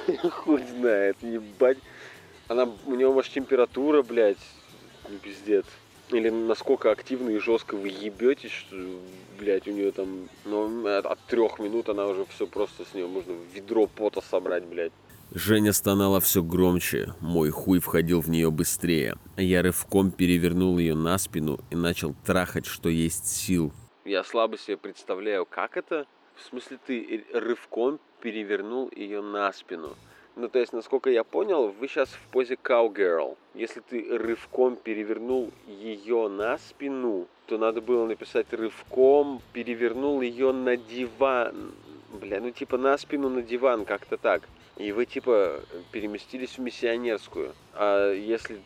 Хуй 0.31 0.63
знает, 0.65 1.17
ебать. 1.23 1.79
Она, 2.49 2.69
у 2.87 2.95
него, 2.95 3.13
может, 3.13 3.33
температура, 3.33 4.03
блядь, 4.03 4.39
ну, 5.09 5.19
пиздец. 5.19 5.67
Или 6.11 6.31
насколько 6.31 6.91
активно 6.91 7.31
и 7.31 7.39
жестко 7.39 7.77
вы 7.77 7.89
ебетесь, 7.89 8.51
что, 8.51 8.77
блядь, 9.39 9.69
у 9.69 9.73
нее 9.73 9.93
там, 9.93 10.29
ну, 10.47 10.87
от, 10.87 11.05
от 11.05 11.19
трех 11.27 11.59
минут 11.59 11.91
она 11.91 12.07
уже 12.07 12.25
все 12.27 12.47
просто 12.47 12.85
с 12.87 12.95
нее 12.95 13.07
можно 13.07 13.35
ведро 13.55 13.87
пота 13.87 14.23
собрать, 14.23 14.65
блядь. 14.65 14.93
Женя 15.35 15.75
стонала 15.75 16.21
все 16.21 16.43
громче, 16.43 17.13
мой 17.21 17.51
хуй 17.51 17.81
входил 17.81 18.23
в 18.23 18.31
нее 18.31 18.51
быстрее. 18.51 19.17
Я 19.37 19.61
рывком 19.61 20.11
перевернул 20.11 20.79
ее 20.79 20.95
на 20.95 21.19
спину 21.19 21.61
и 21.71 21.77
начал 21.77 22.15
трахать, 22.25 22.65
что 22.65 22.89
есть 22.89 23.27
сил. 23.27 23.71
Я 24.07 24.25
слабо 24.25 24.57
себе 24.57 24.79
представляю, 24.79 25.45
как 25.45 25.77
это? 25.77 26.07
В 26.35 26.49
смысле, 26.49 26.79
ты 26.87 27.27
рывком 27.35 28.01
перевернул 28.21 28.91
ее 28.95 29.21
на 29.21 29.53
спину? 29.53 29.97
Ну, 30.37 30.49
то 30.49 30.61
есть, 30.61 30.73
насколько 30.73 31.11
я 31.11 31.25
понял, 31.25 31.69
вы 31.69 31.89
сейчас 31.89 32.11
в 32.11 32.21
позе 32.31 32.55
cowgirl. 32.55 33.37
Если 33.55 33.81
ты 33.81 34.07
рывком 34.17 34.77
перевернул 34.77 35.51
ее 35.67 36.29
на 36.29 36.59
спину, 36.59 37.27
то 37.47 37.59
надо 37.59 37.81
было 37.81 38.07
написать 38.07 38.53
рывком 38.53 39.43
перевернул 39.53 40.21
ее 40.21 40.53
на 40.53 40.77
диван. 40.77 41.73
Бля, 42.21 42.41
ну 42.41 42.51
типа 42.53 42.77
на 42.77 42.97
спину 42.99 43.29
на 43.29 43.43
диван, 43.43 43.85
как-то 43.85 44.17
так. 44.17 44.43
И 44.77 44.93
вы 44.93 45.07
типа 45.07 45.61
переместились 45.91 46.57
в 46.57 46.61
миссионерскую. 46.61 47.53
А 47.75 48.13
если 48.13 48.61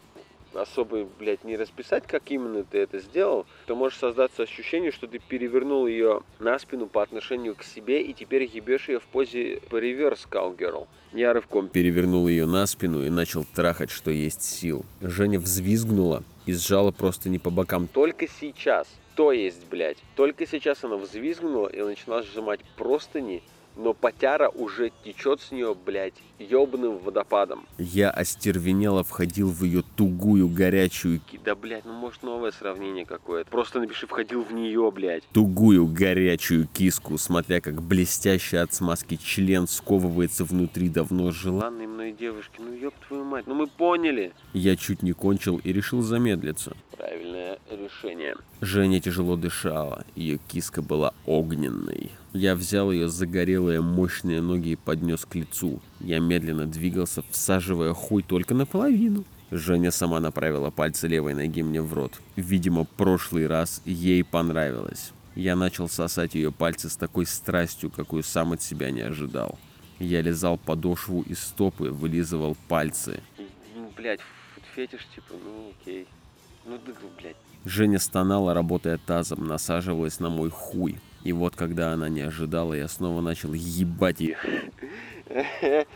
особо, 0.54 1.06
блядь, 1.18 1.44
не 1.44 1.56
расписать, 1.56 2.06
как 2.06 2.30
именно 2.30 2.64
ты 2.64 2.78
это 2.78 2.98
сделал, 2.98 3.46
то 3.66 3.74
может 3.74 3.98
создаться 3.98 4.42
ощущение, 4.42 4.92
что 4.92 5.06
ты 5.06 5.18
перевернул 5.18 5.86
ее 5.86 6.22
на 6.38 6.58
спину 6.58 6.86
по 6.86 7.02
отношению 7.02 7.54
к 7.54 7.62
себе 7.62 8.02
и 8.02 8.12
теперь 8.12 8.44
ебешь 8.44 8.88
ее 8.88 9.00
в 9.00 9.04
позе 9.04 9.60
реверс 9.70 10.26
cowgirl. 10.30 10.86
Я 11.12 11.32
рывком 11.32 11.68
перевернул 11.68 12.28
ее 12.28 12.46
на 12.46 12.66
спину 12.66 13.04
и 13.04 13.10
начал 13.10 13.44
трахать, 13.44 13.90
что 13.90 14.10
есть 14.10 14.42
сил. 14.42 14.84
Женя 15.00 15.38
взвизгнула 15.38 16.22
и 16.46 16.52
сжала 16.52 16.90
просто 16.90 17.28
не 17.28 17.38
по 17.38 17.50
бокам. 17.50 17.86
Только 17.86 18.26
сейчас, 18.28 18.88
то 19.14 19.32
есть, 19.32 19.66
блядь, 19.68 19.98
только 20.16 20.46
сейчас 20.46 20.84
она 20.84 20.96
взвизгнула 20.96 21.68
и 21.68 21.82
начала 21.82 22.22
сжимать 22.22 22.60
простыни, 22.76 23.42
но 23.76 23.94
потяра 23.94 24.48
уже 24.48 24.92
течет 25.04 25.40
с 25.40 25.50
нее, 25.50 25.74
блядь, 25.74 26.14
ебаным 26.38 26.98
водопадом. 26.98 27.66
Я 27.78 28.10
остервенело 28.10 29.04
входил 29.04 29.50
в 29.50 29.64
ее 29.64 29.82
тугую, 29.96 30.48
горячую... 30.48 31.20
Да, 31.44 31.54
блядь, 31.54 31.84
ну 31.84 31.92
может 31.92 32.22
новое 32.22 32.52
сравнение 32.52 33.04
какое-то. 33.04 33.50
Просто 33.50 33.80
напиши 33.80 34.06
«входил 34.06 34.42
в 34.42 34.52
нее», 34.52 34.90
блядь. 34.92 35.24
Тугую, 35.32 35.86
горячую 35.86 36.66
киску, 36.66 37.18
смотря 37.18 37.60
как 37.60 37.82
блестящий 37.82 38.56
от 38.56 38.72
смазки 38.74 39.16
член 39.16 39.66
сковывается 39.66 40.44
внутри 40.44 40.88
давно 40.88 41.30
желанной 41.30 41.86
мной 41.86 42.12
девушки. 42.12 42.54
Ну, 42.58 42.74
ёб 42.74 42.94
твою 43.06 43.24
мать, 43.24 43.46
ну 43.46 43.54
мы 43.54 43.66
поняли. 43.66 44.32
Я 44.52 44.76
чуть 44.76 45.02
не 45.02 45.12
кончил 45.12 45.58
и 45.58 45.72
решил 45.72 46.02
замедлиться. 46.02 46.76
Правильное 47.02 47.58
решение. 47.68 48.36
Женя 48.60 49.00
тяжело 49.00 49.34
дышала, 49.34 50.04
ее 50.14 50.38
киска 50.38 50.82
была 50.82 51.12
огненной. 51.26 52.12
Я 52.32 52.54
взял 52.54 52.92
ее 52.92 53.08
загорелые 53.08 53.80
мощные 53.80 54.40
ноги 54.40 54.68
и 54.68 54.76
поднес 54.76 55.24
к 55.24 55.34
лицу. 55.34 55.80
Я 55.98 56.20
медленно 56.20 56.64
двигался, 56.64 57.24
всаживая 57.28 57.92
хуй 57.92 58.22
только 58.22 58.54
наполовину. 58.54 59.24
Женя 59.50 59.90
сама 59.90 60.20
направила 60.20 60.70
пальцы 60.70 61.08
левой 61.08 61.34
ноги 61.34 61.64
мне 61.64 61.82
в 61.82 61.92
рот. 61.92 62.20
Видимо, 62.36 62.84
прошлый 62.84 63.48
раз 63.48 63.82
ей 63.84 64.22
понравилось. 64.22 65.12
Я 65.34 65.56
начал 65.56 65.88
сосать 65.88 66.36
ее 66.36 66.52
пальцы 66.52 66.88
с 66.88 66.94
такой 66.94 67.26
страстью, 67.26 67.90
какую 67.90 68.22
сам 68.22 68.52
от 68.52 68.62
себя 68.62 68.92
не 68.92 69.00
ожидал. 69.00 69.58
Я 69.98 70.22
лизал 70.22 70.56
подошву 70.56 71.22
и 71.22 71.34
стопы, 71.34 71.90
вылизывал 71.90 72.56
пальцы. 72.68 73.20
Ну, 73.74 73.90
блядь, 73.96 74.20
фетиш, 74.76 75.00
типа, 75.12 75.34
ну 75.44 75.72
окей. 75.80 76.06
Ну, 76.64 76.78
блядь. 77.18 77.36
Женя 77.64 77.98
стонала, 77.98 78.54
работая 78.54 78.98
тазом, 78.98 79.46
насаживалась 79.46 80.20
на 80.20 80.30
мой 80.30 80.50
хуй. 80.50 80.98
И 81.22 81.32
вот 81.32 81.54
когда 81.54 81.92
она 81.92 82.08
не 82.08 82.22
ожидала, 82.22 82.74
я 82.74 82.88
снова 82.88 83.20
начал 83.20 83.52
ебать 83.52 84.20
ее. 84.20 84.36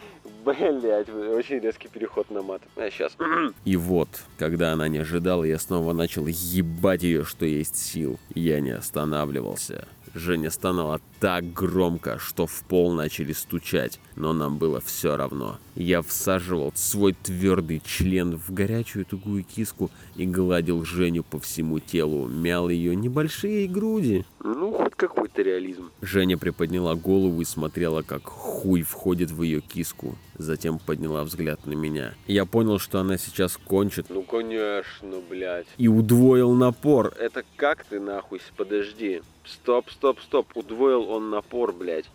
Блять, 0.45 1.09
очень 1.09 1.59
резкий 1.59 1.89
переход 1.89 2.31
на 2.31 2.41
мат. 2.41 2.63
А 2.77 2.89
сейчас. 2.89 3.17
И 3.65 3.77
вот, 3.77 4.09
когда 4.39 4.73
она 4.73 4.87
не 4.87 4.99
ожидала, 4.99 5.43
я 5.43 5.59
снова 5.59 5.93
начал 5.93 6.29
ебать 6.29 7.03
ее, 7.03 7.25
что 7.25 7.45
есть 7.45 7.77
сил. 7.77 8.21
Я 8.33 8.61
не 8.61 8.71
останавливался. 8.71 9.89
Женя 10.17 10.51
стонала 10.51 11.01
так 11.21 11.53
громко, 11.53 12.19
что 12.19 12.47
в 12.47 12.63
пол 12.63 12.93
начали 12.93 13.33
стучать, 13.33 14.01
но 14.17 14.33
нам 14.33 14.57
было 14.57 14.81
все 14.81 15.17
равно. 15.17 15.59
Я 15.75 16.01
всаживал 16.01 16.73
свой 16.75 17.13
твердый 17.13 17.83
член 17.85 18.39
в 18.39 18.51
горячую 18.53 19.05
тугую 19.05 19.45
киску 19.45 19.91
и 20.15 20.25
гладил 20.25 20.85
Женю 20.87 21.23
по 21.23 21.39
всему 21.39 21.81
телу, 21.81 22.27
мял 22.29 22.71
ее 22.71 22.97
небольшие 22.97 23.69
груди. 23.69 24.25
Ну, 24.43 24.73
хоть 24.73 24.95
какой-то 24.95 25.43
реализм. 25.43 25.91
Женя 26.01 26.39
приподняла 26.39 26.95
голову 26.95 27.43
и 27.43 27.45
смотрела, 27.45 28.01
как 28.03 28.25
хуй 28.25 28.83
входит 28.83 29.31
в 29.31 29.43
ее 29.43 29.61
киску. 29.61 30.17
Затем 30.39 30.79
подняла 30.79 31.25
взгляд 31.25 31.67
на 31.67 31.73
меня. 31.73 32.15
Я 32.27 32.47
понял, 32.47 32.79
что 32.79 33.01
она 33.01 33.19
сейчас 33.19 33.57
кончит. 33.57 34.07
Ну, 34.09 34.23
конечно, 34.23 35.21
блядь. 35.29 35.67
И 35.77 35.89
удвоил 35.89 36.53
напор. 36.53 37.13
Это 37.19 37.43
как 37.57 37.85
ты 37.85 38.01
нахуй? 38.01 38.41
Подожди. 38.57 39.21
Стоп, 39.47 39.91
стоп, 39.91 40.21
стоп. 40.21 40.57
Удвоил 40.57 41.09
он 41.11 41.31
напор, 41.31 41.73
блядь. 41.73 42.11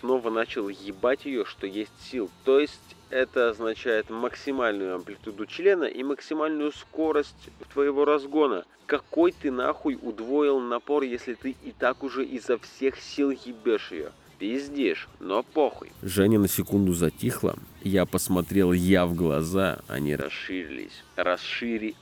Снова 0.00 0.30
начал 0.30 0.68
ебать 0.68 1.26
ее, 1.26 1.44
что 1.44 1.66
есть 1.66 1.92
сил. 2.00 2.30
То 2.44 2.60
есть 2.60 2.96
это 3.10 3.50
означает 3.50 4.10
максимальную 4.10 4.94
амплитуду 4.94 5.46
члена 5.46 5.84
и 5.84 6.02
максимальную 6.02 6.72
скорость 6.72 7.50
твоего 7.72 8.04
разгона. 8.04 8.64
Какой 8.86 9.32
ты 9.32 9.50
нахуй 9.50 9.98
удвоил 10.00 10.60
напор, 10.60 11.02
если 11.02 11.34
ты 11.34 11.56
и 11.62 11.72
так 11.72 12.02
уже 12.02 12.24
изо 12.24 12.58
всех 12.58 12.98
сил 13.00 13.30
ебешь 13.30 13.90
ее? 13.90 14.12
Пиздишь, 14.38 15.08
но 15.18 15.42
похуй. 15.42 15.90
Женя 16.00 16.38
на 16.38 16.46
секунду 16.46 16.92
затихла. 16.92 17.56
Я 17.82 18.06
посмотрел 18.06 18.72
я 18.72 19.04
в 19.04 19.14
глаза, 19.14 19.80
они 19.88 20.14
расширились. 20.14 21.02
Расшири... 21.16 21.96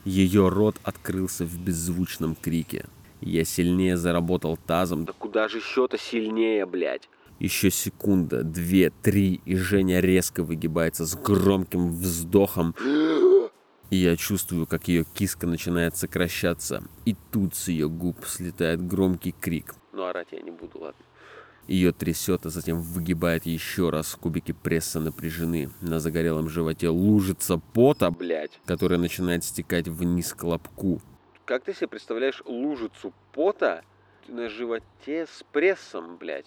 Ее 0.04 0.48
рот 0.48 0.76
открылся 0.84 1.44
в 1.44 1.58
беззвучном 1.58 2.36
крике. 2.36 2.86
Я 3.20 3.44
сильнее 3.44 3.96
заработал 3.96 4.56
тазом. 4.56 5.04
Да 5.04 5.12
куда 5.12 5.48
же 5.48 5.58
еще-то 5.58 5.98
сильнее, 5.98 6.64
блядь? 6.66 7.08
Еще 7.40 7.70
секунда, 7.70 8.42
две, 8.42 8.90
три, 8.90 9.40
и 9.44 9.56
Женя 9.56 10.00
резко 10.00 10.42
выгибается 10.42 11.06
с 11.06 11.14
громким 11.16 11.90
вздохом. 11.92 12.74
И 13.90 13.96
я 13.96 14.16
чувствую, 14.16 14.66
как 14.66 14.88
ее 14.88 15.04
киска 15.04 15.46
начинает 15.46 15.96
сокращаться. 15.96 16.82
И 17.06 17.16
тут 17.32 17.54
с 17.54 17.68
ее 17.68 17.88
губ 17.88 18.26
слетает 18.26 18.86
громкий 18.86 19.32
крик. 19.32 19.74
Ну, 19.92 20.04
орать 20.04 20.28
я 20.32 20.40
не 20.40 20.50
буду, 20.50 20.78
ладно. 20.80 21.02
Ее 21.68 21.92
трясет, 21.92 22.46
а 22.46 22.50
затем 22.50 22.80
выгибает 22.80 23.44
еще 23.44 23.90
раз. 23.90 24.16
Кубики 24.16 24.52
пресса 24.52 25.00
напряжены. 25.00 25.68
На 25.82 26.00
загорелом 26.00 26.48
животе 26.48 26.88
лужица 26.88 27.58
пота, 27.58 28.10
блядь, 28.10 28.58
которая 28.64 28.98
начинает 28.98 29.44
стекать 29.44 29.86
вниз 29.86 30.32
к 30.32 30.42
лобку. 30.44 31.02
Как 31.44 31.64
ты 31.64 31.74
себе 31.74 31.88
представляешь 31.88 32.42
лужицу 32.46 33.12
пота 33.32 33.84
на 34.28 34.48
животе 34.48 35.26
с 35.26 35.44
прессом, 35.52 36.16
блядь? 36.16 36.46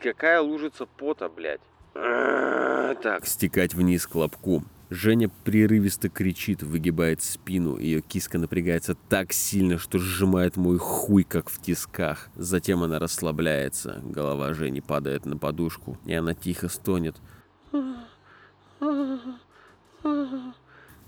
Какая 0.00 0.40
лужица 0.40 0.86
пота, 0.86 1.28
блядь? 1.28 1.60
Так. 3.02 3.26
Стекать 3.26 3.74
вниз 3.74 4.06
к 4.06 4.14
лобку. 4.14 4.62
Женя 4.92 5.30
прерывисто 5.44 6.10
кричит, 6.10 6.62
выгибает 6.62 7.22
спину. 7.22 7.78
Ее 7.78 8.02
киска 8.02 8.38
напрягается 8.38 8.94
так 9.08 9.32
сильно, 9.32 9.78
что 9.78 9.98
сжимает 9.98 10.58
мой 10.58 10.76
хуй, 10.76 11.24
как 11.24 11.48
в 11.48 11.62
тисках. 11.62 12.28
Затем 12.34 12.82
она 12.82 12.98
расслабляется. 12.98 14.02
Голова 14.04 14.52
Жени 14.52 14.82
падает 14.82 15.24
на 15.24 15.38
подушку, 15.38 15.96
и 16.04 16.12
она 16.12 16.34
тихо 16.34 16.68
стонет. 16.68 17.16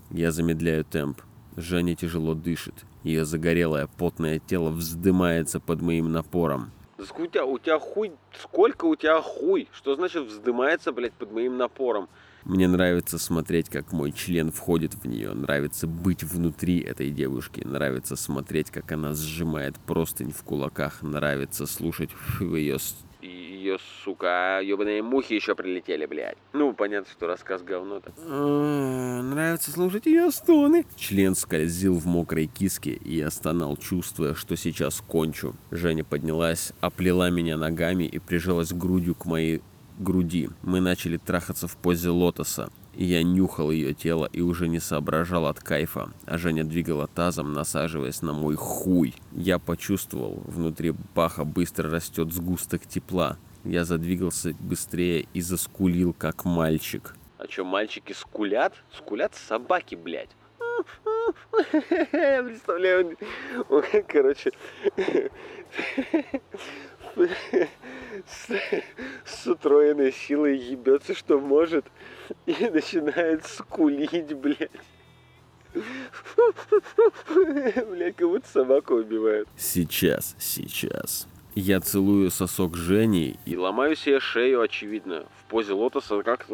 Я 0.09 0.31
замедляю 0.31 0.83
темп. 0.83 1.21
Женя 1.55 1.95
тяжело 1.95 2.33
дышит. 2.33 2.73
Ее 3.03 3.23
загорелое, 3.23 3.87
потное 3.99 4.39
тело 4.39 4.71
вздымается 4.71 5.59
под 5.59 5.83
моим 5.83 6.11
напором. 6.11 6.71
У 6.97 7.27
тебя, 7.27 7.45
у 7.45 7.59
тебя 7.59 7.77
хуй... 7.77 8.13
Сколько 8.41 8.85
у 8.85 8.95
тебя 8.95 9.21
хуй? 9.21 9.67
Что 9.71 9.93
значит 9.93 10.23
вздымается, 10.25 10.91
блядь, 10.91 11.13
под 11.13 11.31
моим 11.31 11.57
напором? 11.57 12.09
Мне 12.45 12.67
нравится 12.67 13.17
смотреть, 13.17 13.69
как 13.69 13.91
мой 13.91 14.11
член 14.11 14.51
входит 14.51 14.93
в 14.93 15.05
нее. 15.07 15.33
Нравится 15.33 15.87
быть 15.87 16.23
внутри 16.23 16.79
этой 16.79 17.09
девушки. 17.09 17.61
Нравится 17.65 18.15
смотреть, 18.15 18.69
как 18.69 18.91
она 18.91 19.13
сжимает 19.13 19.77
простынь 19.79 20.31
в 20.31 20.43
кулаках. 20.43 21.01
Нравится 21.01 21.65
слушать 21.65 22.11
ее... 22.39 22.77
Ее 23.21 23.79
сука, 24.03 24.59
ебаные 24.61 25.01
мухи 25.01 25.33
еще 25.33 25.55
прилетели, 25.55 26.05
блядь. 26.05 26.37
Ну, 26.53 26.73
понятно, 26.73 27.11
что 27.11 27.25
рассказ 27.25 27.63
говно-то. 27.63 28.13
А, 28.17 29.21
нравится 29.23 29.71
слушать 29.71 30.05
ее 30.05 30.29
стоны. 30.29 30.85
Член 30.95 31.33
скользил 31.33 31.95
в 31.95 32.05
мокрой 32.05 32.45
киске, 32.45 32.91
и 32.91 33.15
я 33.15 33.31
стонал, 33.31 33.75
чувствуя, 33.77 34.35
что 34.35 34.55
сейчас 34.55 35.01
кончу. 35.01 35.55
Женя 35.71 36.03
поднялась, 36.03 36.73
оплела 36.79 37.31
меня 37.31 37.57
ногами 37.57 38.03
и 38.03 38.19
прижалась 38.19 38.71
грудью 38.71 39.15
к 39.15 39.25
моей 39.25 39.63
груди. 39.99 40.49
Мы 40.61 40.79
начали 40.79 41.17
трахаться 41.17 41.67
в 41.67 41.75
позе 41.77 42.09
лотоса. 42.09 42.69
Я 42.93 43.23
нюхал 43.23 43.71
ее 43.71 43.93
тело 43.93 44.29
и 44.31 44.41
уже 44.41 44.69
не 44.69 44.79
соображал 44.79 45.47
от 45.47 45.59
кайфа, 45.59 46.13
а 46.25 46.37
Женя 46.37 46.63
двигала 46.63 47.07
тазом, 47.07 47.51
насаживаясь 47.51 48.21
на 48.21 48.31
мой 48.31 48.55
хуй. 48.55 49.15
Я 49.33 49.59
почувствовал, 49.59 50.41
внутри 50.45 50.93
паха 51.13 51.43
быстро 51.43 51.89
растет 51.89 52.31
сгусток 52.31 52.85
тепла. 52.85 53.37
Я 53.65 53.83
задвигался 53.83 54.55
быстрее 54.59 55.27
и 55.33 55.41
заскулил, 55.41 56.13
как 56.13 56.45
мальчик. 56.45 57.15
А 57.37 57.47
что, 57.49 57.65
мальчики 57.65 58.13
скулят? 58.13 58.73
Скулят 58.93 59.35
собаки, 59.35 59.95
блядь. 59.95 60.29
Представляю, 62.11 63.17
короче, 64.07 64.51
с, 69.45 69.47
утроенной 69.47 70.11
силой 70.11 70.57
ебется, 70.57 71.13
что 71.13 71.39
может, 71.39 71.85
и 72.45 72.55
начинает 72.69 73.45
скулить, 73.45 74.33
блядь. 74.33 74.71
Блядь, 77.89 78.15
как 78.15 78.27
будто 78.27 78.47
собаку 78.47 78.95
убивают. 78.95 79.47
Сейчас, 79.57 80.35
сейчас. 80.39 81.27
Я 81.53 81.79
целую 81.79 82.31
сосок 82.31 82.75
Жени 82.75 83.37
и 83.45 83.55
ломаю 83.55 83.95
себе 83.95 84.19
шею, 84.19 84.61
очевидно. 84.61 85.25
В 85.39 85.49
позе 85.49 85.71
лотоса 85.71 86.21
как 86.21 86.47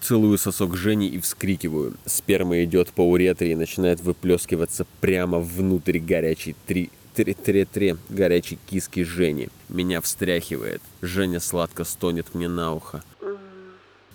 Целую 0.00 0.36
сосок 0.36 0.76
Жени 0.76 1.08
и 1.08 1.18
вскрикиваю. 1.20 1.94
Сперма 2.04 2.62
идет 2.64 2.90
по 2.90 3.00
уретре 3.08 3.52
и 3.52 3.56
начинает 3.56 4.00
выплескиваться 4.00 4.86
прямо 5.00 5.38
внутрь 5.38 5.98
горячей 5.98 6.54
три 6.66 6.90
Тре-тре-тре 7.14 7.96
горячей 8.08 8.58
киски 8.66 9.04
Жени. 9.04 9.48
Меня 9.68 10.00
встряхивает. 10.00 10.82
Женя 11.00 11.38
сладко 11.38 11.84
стонет 11.84 12.34
мне 12.34 12.48
на 12.48 12.72
ухо. 12.72 13.04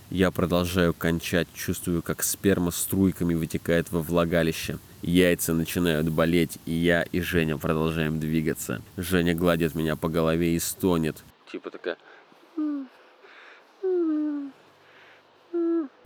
Я 0.10 0.32
продолжаю 0.32 0.94
кончать, 0.94 1.48
чувствую, 1.54 2.02
как 2.02 2.24
сперма 2.24 2.72
струйками 2.72 3.36
вытекает 3.36 3.90
во 3.92 4.02
влагалище. 4.02 4.80
Яйца 5.02 5.54
начинают 5.54 6.10
болеть, 6.10 6.58
и 6.66 6.74
я 6.74 7.04
и 7.04 7.22
Женя 7.22 7.58
продолжаем 7.58 8.20
двигаться. 8.20 8.82
Женя 8.98 9.34
гладит 9.34 9.76
меня 9.76 9.96
по 9.96 10.10
голове 10.10 10.56
и 10.56 10.60
стонет. 10.60 11.24
Типа 11.50 11.72
такая... 11.72 11.96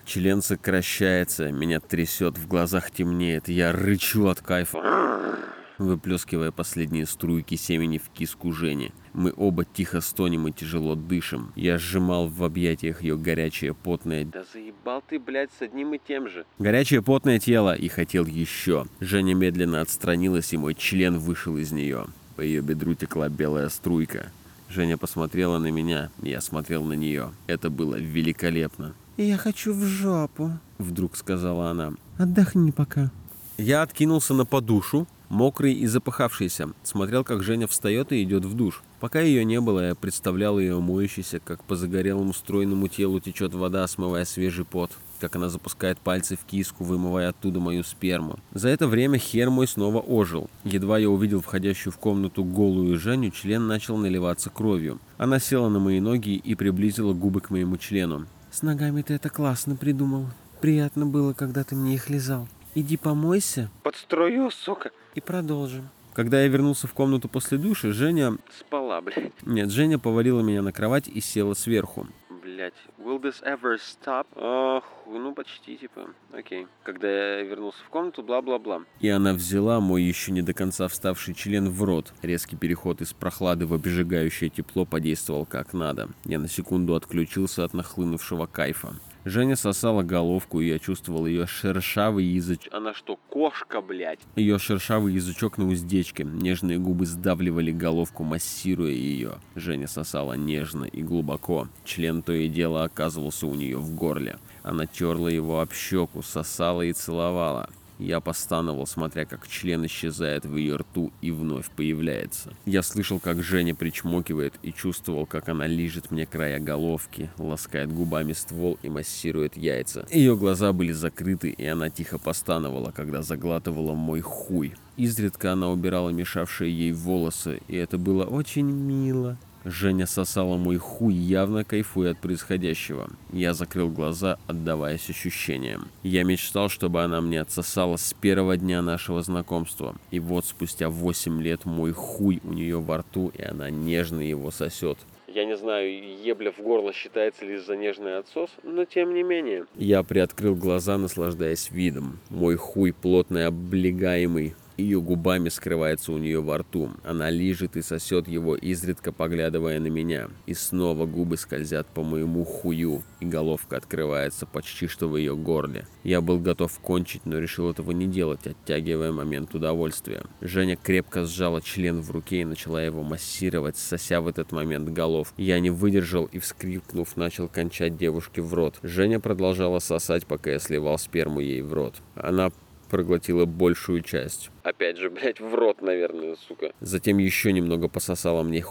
Член 0.06 0.42
сокращается, 0.42 1.52
меня 1.52 1.80
трясет, 1.80 2.38
в 2.38 2.48
глазах 2.48 2.92
темнеет, 2.92 3.48
я 3.48 3.72
рычу 3.72 4.28
от 4.28 4.42
кайфа 4.42 5.53
выплескивая 5.86 6.52
последние 6.52 7.06
струйки 7.06 7.56
семени 7.56 7.98
в 7.98 8.10
киску 8.10 8.52
Жени. 8.52 8.92
Мы 9.14 9.34
оба 9.36 9.66
тихо 9.66 10.02
стонем 10.02 10.48
и 10.48 10.52
тяжело 10.52 10.96
дышим. 10.96 11.52
Я 11.56 11.78
сжимал 11.78 12.28
в 12.28 12.44
объятиях 12.44 13.02
ее 13.04 13.18
горячее 13.18 13.74
потное... 13.74 14.26
Да 14.26 14.44
заебал 14.52 15.04
ты, 15.08 15.20
блядь, 15.20 15.52
с 15.58 15.62
одним 15.62 15.94
и 15.94 16.00
тем 16.06 16.30
же. 16.30 16.46
Горячее 16.60 17.02
потное 17.02 17.40
тело 17.40 17.76
и 17.76 17.88
хотел 17.88 18.26
еще. 18.26 18.86
Женя 19.00 19.36
медленно 19.36 19.82
отстранилась, 19.82 20.54
и 20.54 20.58
мой 20.58 20.74
член 20.74 21.20
вышел 21.20 21.58
из 21.58 21.72
нее. 21.72 22.06
По 22.36 22.42
ее 22.42 22.62
бедру 22.62 22.96
текла 22.96 23.30
белая 23.30 23.70
струйка. 23.70 24.32
Женя 24.70 24.98
посмотрела 24.98 25.60
на 25.60 25.70
меня, 25.70 26.10
я 26.24 26.42
смотрел 26.42 26.84
на 26.84 26.94
нее. 26.94 27.32
Это 27.46 27.70
было 27.70 27.96
великолепно. 27.96 28.96
«Я 29.18 29.38
хочу 29.38 29.74
в 29.74 29.84
жопу»,— 29.84 30.52
вдруг 30.80 31.16
сказала 31.16 31.70
она. 31.70 31.94
«Отдохни 32.18 32.72
пока». 32.72 33.12
Я 33.58 33.84
откинулся 33.84 34.34
на 34.34 34.46
подушу, 34.46 35.06
мокрый 35.34 35.74
и 35.74 35.86
запыхавшийся, 35.88 36.70
смотрел, 36.84 37.24
как 37.24 37.44
Женя 37.44 37.68
встает 37.68 38.12
и 38.12 38.24
идет 38.24 38.46
в 38.46 38.56
душ. 38.56 38.84
Пока 39.00 39.20
ее 39.20 39.44
не 39.44 39.60
было, 39.60 39.88
я 39.88 39.96
представлял 39.96 40.60
ее 40.60 40.80
моющейся, 40.80 41.40
как 41.40 41.64
по 41.64 41.76
загорелому 41.76 42.34
стройному 42.34 42.88
телу 42.88 43.20
течет 43.20 43.54
вода, 43.54 43.86
смывая 43.88 44.24
свежий 44.24 44.64
пот, 44.64 44.92
как 45.20 45.36
она 45.36 45.50
запускает 45.50 46.00
пальцы 46.00 46.38
в 46.38 46.46
киску, 46.46 46.84
вымывая 46.84 47.30
оттуда 47.30 47.60
мою 47.60 47.84
сперму. 47.84 48.40
За 48.54 48.70
это 48.70 48.88
время 48.88 49.18
хер 49.18 49.50
мой 49.50 49.68
снова 49.68 50.00
ожил. 50.00 50.50
Едва 50.64 51.00
я 51.00 51.10
увидел 51.10 51.42
входящую 51.42 51.92
в 51.92 51.98
комнату 51.98 52.44
голую 52.44 52.98
Женю, 52.98 53.32
член 53.32 53.68
начал 53.68 53.98
наливаться 53.98 54.50
кровью. 54.50 55.00
Она 55.18 55.40
села 55.40 55.68
на 55.68 55.80
мои 55.80 56.00
ноги 56.00 56.36
и 56.36 56.56
приблизила 56.56 57.14
губы 57.14 57.42
к 57.42 57.50
моему 57.50 57.78
члену. 57.78 58.28
«С 58.52 58.62
ногами 58.62 59.02
ты 59.02 59.16
это 59.16 59.30
классно 59.30 59.76
придумал. 59.76 60.28
Приятно 60.62 61.08
было, 61.08 61.34
когда 61.34 61.64
ты 61.64 61.76
мне 61.76 61.96
их 61.96 62.10
лизал. 62.10 62.48
Иди 62.76 62.98
помойся. 62.98 63.70
Подстрою, 63.84 64.50
сука. 64.50 64.92
И 65.14 65.22
продолжим. 65.22 65.90
Когда 66.14 66.42
я 66.42 66.48
вернулся 66.48 66.88
в 66.88 66.94
комнату 66.94 67.28
после 67.28 67.58
души, 67.58 67.92
Женя... 67.92 68.38
Спала, 68.60 69.02
блядь. 69.02 69.32
Нет, 69.44 69.72
Женя 69.72 69.98
повалила 70.00 70.42
меня 70.42 70.62
на 70.62 70.72
кровать 70.72 71.08
и 71.08 71.22
села 71.22 71.54
сверху. 71.54 72.08
Блять, 72.44 72.74
will 73.00 73.22
this 73.22 73.44
ever 73.44 73.78
stop? 73.78 74.28
Ох, 74.36 74.84
ну 75.08 75.34
почти, 75.34 75.78
типа. 75.78 76.10
Окей. 76.32 76.68
Когда 76.84 77.08
я 77.08 77.44
вернулся 77.44 77.80
в 77.84 77.90
комнату, 77.90 78.22
бла-бла-бла. 78.22 78.84
И 79.00 79.10
она 79.10 79.34
взяла 79.34 79.80
мой 79.80 80.04
еще 80.04 80.32
не 80.32 80.42
до 80.42 80.54
конца 80.54 80.88
вставший 80.88 81.34
член 81.34 81.70
в 81.70 81.84
рот. 81.84 82.14
Резкий 82.22 82.56
переход 82.56 83.02
из 83.02 83.14
прохлады 83.14 83.66
в 83.66 83.74
обжигающее 83.74 84.50
тепло 84.50 84.86
подействовал 84.86 85.46
как 85.46 85.74
надо. 85.74 86.10
Я 86.26 86.38
на 86.38 86.48
секунду 86.48 86.96
отключился 86.96 87.64
от 87.64 87.74
нахлынувшего 87.74 88.46
кайфа. 88.46 88.94
Женя 89.26 89.56
сосала 89.56 90.04
головку, 90.04 90.60
и 90.60 90.68
я 90.68 90.80
чувствовал 90.80 91.26
ее 91.26 91.48
шершавый 91.48 92.26
язычок. 92.26 92.74
Она 92.74 92.94
что, 92.94 93.18
кошка, 93.30 93.82
блядь? 93.82 94.20
Ее 94.36 94.60
шершавый 94.60 95.14
язычок 95.14 95.58
на 95.58 95.68
уздечке. 95.68 96.26
Нежные 96.26 96.78
губы 96.78 97.06
сдавливали 97.06 97.72
головку, 97.72 98.24
массируя 98.24 98.92
ее. 98.92 99.36
Женя 99.56 99.88
сосала 99.88 100.34
нежно 100.34 100.86
и 100.86 101.02
глубоко. 101.02 101.70
Член 101.86 102.22
то 102.22 102.34
и 102.34 102.50
дело 102.50 102.84
оказывался 102.84 103.48
у 103.48 103.56
нее 103.56 103.78
в 103.78 103.96
горле. 103.96 104.38
Она 104.62 104.86
терла 104.86 105.30
его 105.30 105.62
об 105.62 105.74
щеку, 105.74 106.22
сосала 106.22 106.82
и 106.82 106.92
целовала. 106.92 107.70
Я 108.04 108.20
постановал, 108.20 108.86
смотря 108.86 109.24
как 109.24 109.48
член 109.48 109.86
исчезает 109.86 110.46
в 110.46 110.58
ее 110.58 110.76
рту 110.76 111.14
и 111.22 111.32
вновь 111.32 111.70
появляется. 111.70 112.52
Я 112.66 112.84
слышал, 112.84 113.18
как 113.18 113.42
Женя 113.42 113.76
причмокивает 113.76 114.56
и 114.62 114.74
чувствовал, 114.74 115.26
как 115.26 115.48
она 115.48 115.68
лижет 115.68 116.12
мне 116.12 116.26
края 116.26 116.60
головки, 116.60 117.30
ласкает 117.38 117.94
губами 117.94 118.34
ствол 118.34 118.78
и 118.84 118.90
массирует 118.90 119.56
яйца. 119.56 120.06
Ее 120.12 120.36
глаза 120.36 120.74
были 120.74 120.92
закрыты, 120.92 121.50
и 121.52 121.66
она 121.66 121.90
тихо 121.90 122.18
постановала, 122.18 122.92
когда 122.92 123.22
заглатывала 123.22 123.94
мой 123.94 124.20
хуй. 124.20 124.74
Изредка 124.98 125.54
она 125.54 125.70
убирала 125.70 126.10
мешавшие 126.10 126.78
ей 126.78 126.92
волосы, 126.92 127.62
и 127.70 127.78
это 127.78 127.98
было 127.98 128.26
очень 128.26 128.70
мило. 128.70 129.38
Женя 129.66 130.06
сосала 130.06 130.58
мой 130.58 130.78
хуй, 130.78 131.14
явно 131.14 131.64
кайфуя 131.64 132.12
от 132.12 132.20
происходящего. 132.20 133.10
Я 133.32 133.54
закрыл 133.54 133.90
глаза, 133.90 134.38
отдаваясь 134.48 135.10
ощущениям. 135.10 135.88
Я 136.04 136.24
мечтал, 136.24 136.70
чтобы 136.70 137.02
она 137.02 137.22
мне 137.22 137.40
отсосала 137.40 137.98
с 137.98 138.14
первого 138.14 138.58
дня 138.58 138.82
нашего 138.82 139.22
знакомства. 139.22 139.96
И 140.12 140.20
вот 140.20 140.46
спустя 140.46 140.90
8 140.90 141.42
лет 141.42 141.66
мой 141.66 141.92
хуй 141.92 142.42
у 142.44 142.52
нее 142.52 142.80
во 142.80 142.98
рту, 142.98 143.32
и 143.34 143.42
она 143.42 143.70
нежно 143.70 144.20
его 144.20 144.52
сосет. 144.52 144.98
Я 145.34 145.46
не 145.46 145.58
знаю, 145.58 145.90
ебля 146.22 146.52
в 146.52 146.60
горло 146.60 146.94
считается 146.94 147.44
ли 147.44 147.58
за 147.58 147.76
нежный 147.76 148.20
отсос, 148.20 148.52
но 148.62 148.86
тем 148.86 149.16
не 149.16 149.24
менее. 149.24 149.66
Я 149.76 150.04
приоткрыл 150.04 150.56
глаза, 150.56 151.00
наслаждаясь 151.00 151.72
видом. 151.72 152.20
Мой 152.30 152.56
хуй 152.56 152.94
плотный, 152.94 153.48
облегаемый, 153.48 154.54
ее 154.78 155.02
губами 155.02 155.50
скрывается 155.50 156.12
у 156.12 156.18
нее 156.18 156.42
во 156.42 156.60
рту. 156.60 156.92
Она 157.04 157.30
лижет 157.30 157.76
и 157.76 157.82
сосет 157.82 158.28
его, 158.28 158.56
изредка 158.56 159.12
поглядывая 159.12 159.80
на 159.80 159.88
меня. 159.88 160.30
И 160.46 160.54
снова 160.54 161.06
губы 161.06 161.38
скользят 161.38 161.88
по 161.88 162.04
моему 162.04 162.44
хую, 162.44 163.04
и 163.20 163.26
головка 163.26 163.78
открывается 163.78 164.46
почти 164.46 164.88
что 164.88 165.08
в 165.08 165.18
ее 165.18 165.36
горле. 165.36 165.88
Я 166.04 166.22
был 166.22 166.40
готов 166.40 166.78
кончить, 166.80 167.26
но 167.26 167.40
решил 167.40 167.70
этого 167.70 167.92
не 167.92 168.08
делать, 168.08 168.48
оттягивая 168.48 169.12
момент 169.12 169.54
удовольствия. 169.56 170.24
Женя 170.42 170.76
крепко 170.76 171.26
сжала 171.26 171.62
член 171.62 172.02
в 172.02 172.12
руке 172.12 172.42
и 172.42 172.46
начала 172.46 172.82
его 172.84 173.04
массировать, 173.04 173.78
сося 173.78 174.22
в 174.22 174.28
этот 174.28 174.52
момент 174.52 174.90
голов. 174.90 175.34
Я 175.38 175.60
не 175.60 175.70
выдержал 175.70 176.26
и, 176.26 176.40
вскрикнув, 176.40 177.16
начал 177.16 177.48
кончать 177.48 177.98
девушке 177.98 178.42
в 178.42 178.54
рот. 178.54 178.80
Женя 178.84 179.20
продолжала 179.20 179.80
сосать, 179.80 180.26
пока 180.26 180.52
я 180.52 180.60
сливал 180.60 180.98
сперму 180.98 181.40
ей 181.40 181.62
в 181.62 181.74
рот. 181.74 181.96
Она 182.16 182.52
проглотила 182.94 183.46
большую 183.46 184.02
часть. 184.02 184.52
Опять 184.62 184.98
же, 185.00 185.10
блядь, 185.10 185.40
в 185.40 185.56
рот, 185.56 185.82
наверное, 185.82 186.36
сука. 186.36 186.74
Затем 186.80 187.18
еще 187.18 187.52
немного 187.52 187.90
пососала 187.90 188.44
мне 188.44 188.64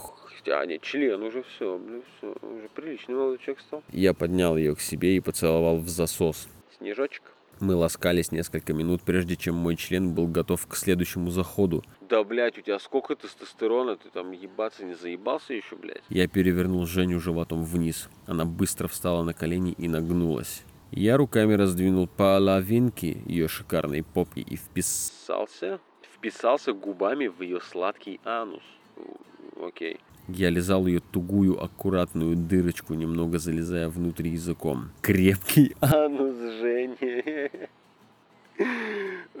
а, 0.47 0.65
нет, 0.65 0.81
член 0.81 1.21
уже 1.23 1.43
все, 1.43 1.77
блин, 1.77 2.03
все, 2.17 2.35
уже 2.41 2.69
приличный 2.73 3.15
молодой 3.15 3.37
человек 3.39 3.61
стал. 3.61 3.83
Я 3.91 4.13
поднял 4.13 4.55
ее 4.55 4.75
к 4.75 4.81
себе 4.81 5.17
и 5.17 5.19
поцеловал 5.19 5.77
в 5.77 5.89
засос. 5.89 6.47
Снежочек. 6.77 7.23
Мы 7.59 7.75
ласкались 7.75 8.31
несколько 8.31 8.73
минут, 8.73 9.01
прежде 9.03 9.35
чем 9.35 9.55
мой 9.55 9.75
член 9.75 10.13
был 10.13 10.27
готов 10.27 10.67
к 10.67 10.75
следующему 10.75 11.29
заходу. 11.29 11.83
Да, 12.09 12.23
блядь, 12.23 12.57
у 12.57 12.61
тебя 12.61 12.79
сколько 12.79 13.15
тестостерона? 13.15 13.97
Ты 13.97 14.09
там 14.09 14.31
ебаться 14.31 14.85
не 14.85 14.93
заебался 14.93 15.53
еще, 15.53 15.75
блядь? 15.75 16.03
Я 16.09 16.27
перевернул 16.27 16.85
Женю 16.85 17.19
животом 17.19 17.63
вниз. 17.63 18.09
Она 18.25 18.45
быстро 18.45 18.87
встала 18.87 19.23
на 19.23 19.33
колени 19.33 19.73
и 19.77 19.87
нагнулась. 19.87 20.63
Я 20.95 21.17
руками 21.17 21.55
раздвинул 21.55 22.07
половинки 22.07 23.17
ее 23.25 23.47
шикарной 23.47 24.03
попки 24.03 24.41
и 24.41 24.55
вписался... 24.55 25.79
Вписался 26.15 26.71
губами 26.71 27.27
в 27.27 27.41
ее 27.41 27.59
сладкий 27.59 28.19
анус. 28.23 28.61
Окей. 29.59 29.99
Я 30.27 30.51
лизал 30.51 30.85
ее 30.85 30.99
тугую, 30.99 31.61
аккуратную 31.61 32.35
дырочку, 32.37 32.93
немного 32.93 33.39
залезая 33.39 33.89
внутрь 33.89 34.27
языком. 34.27 34.91
Крепкий 35.01 35.75
анус 35.81 36.35
Жени. 36.61 37.49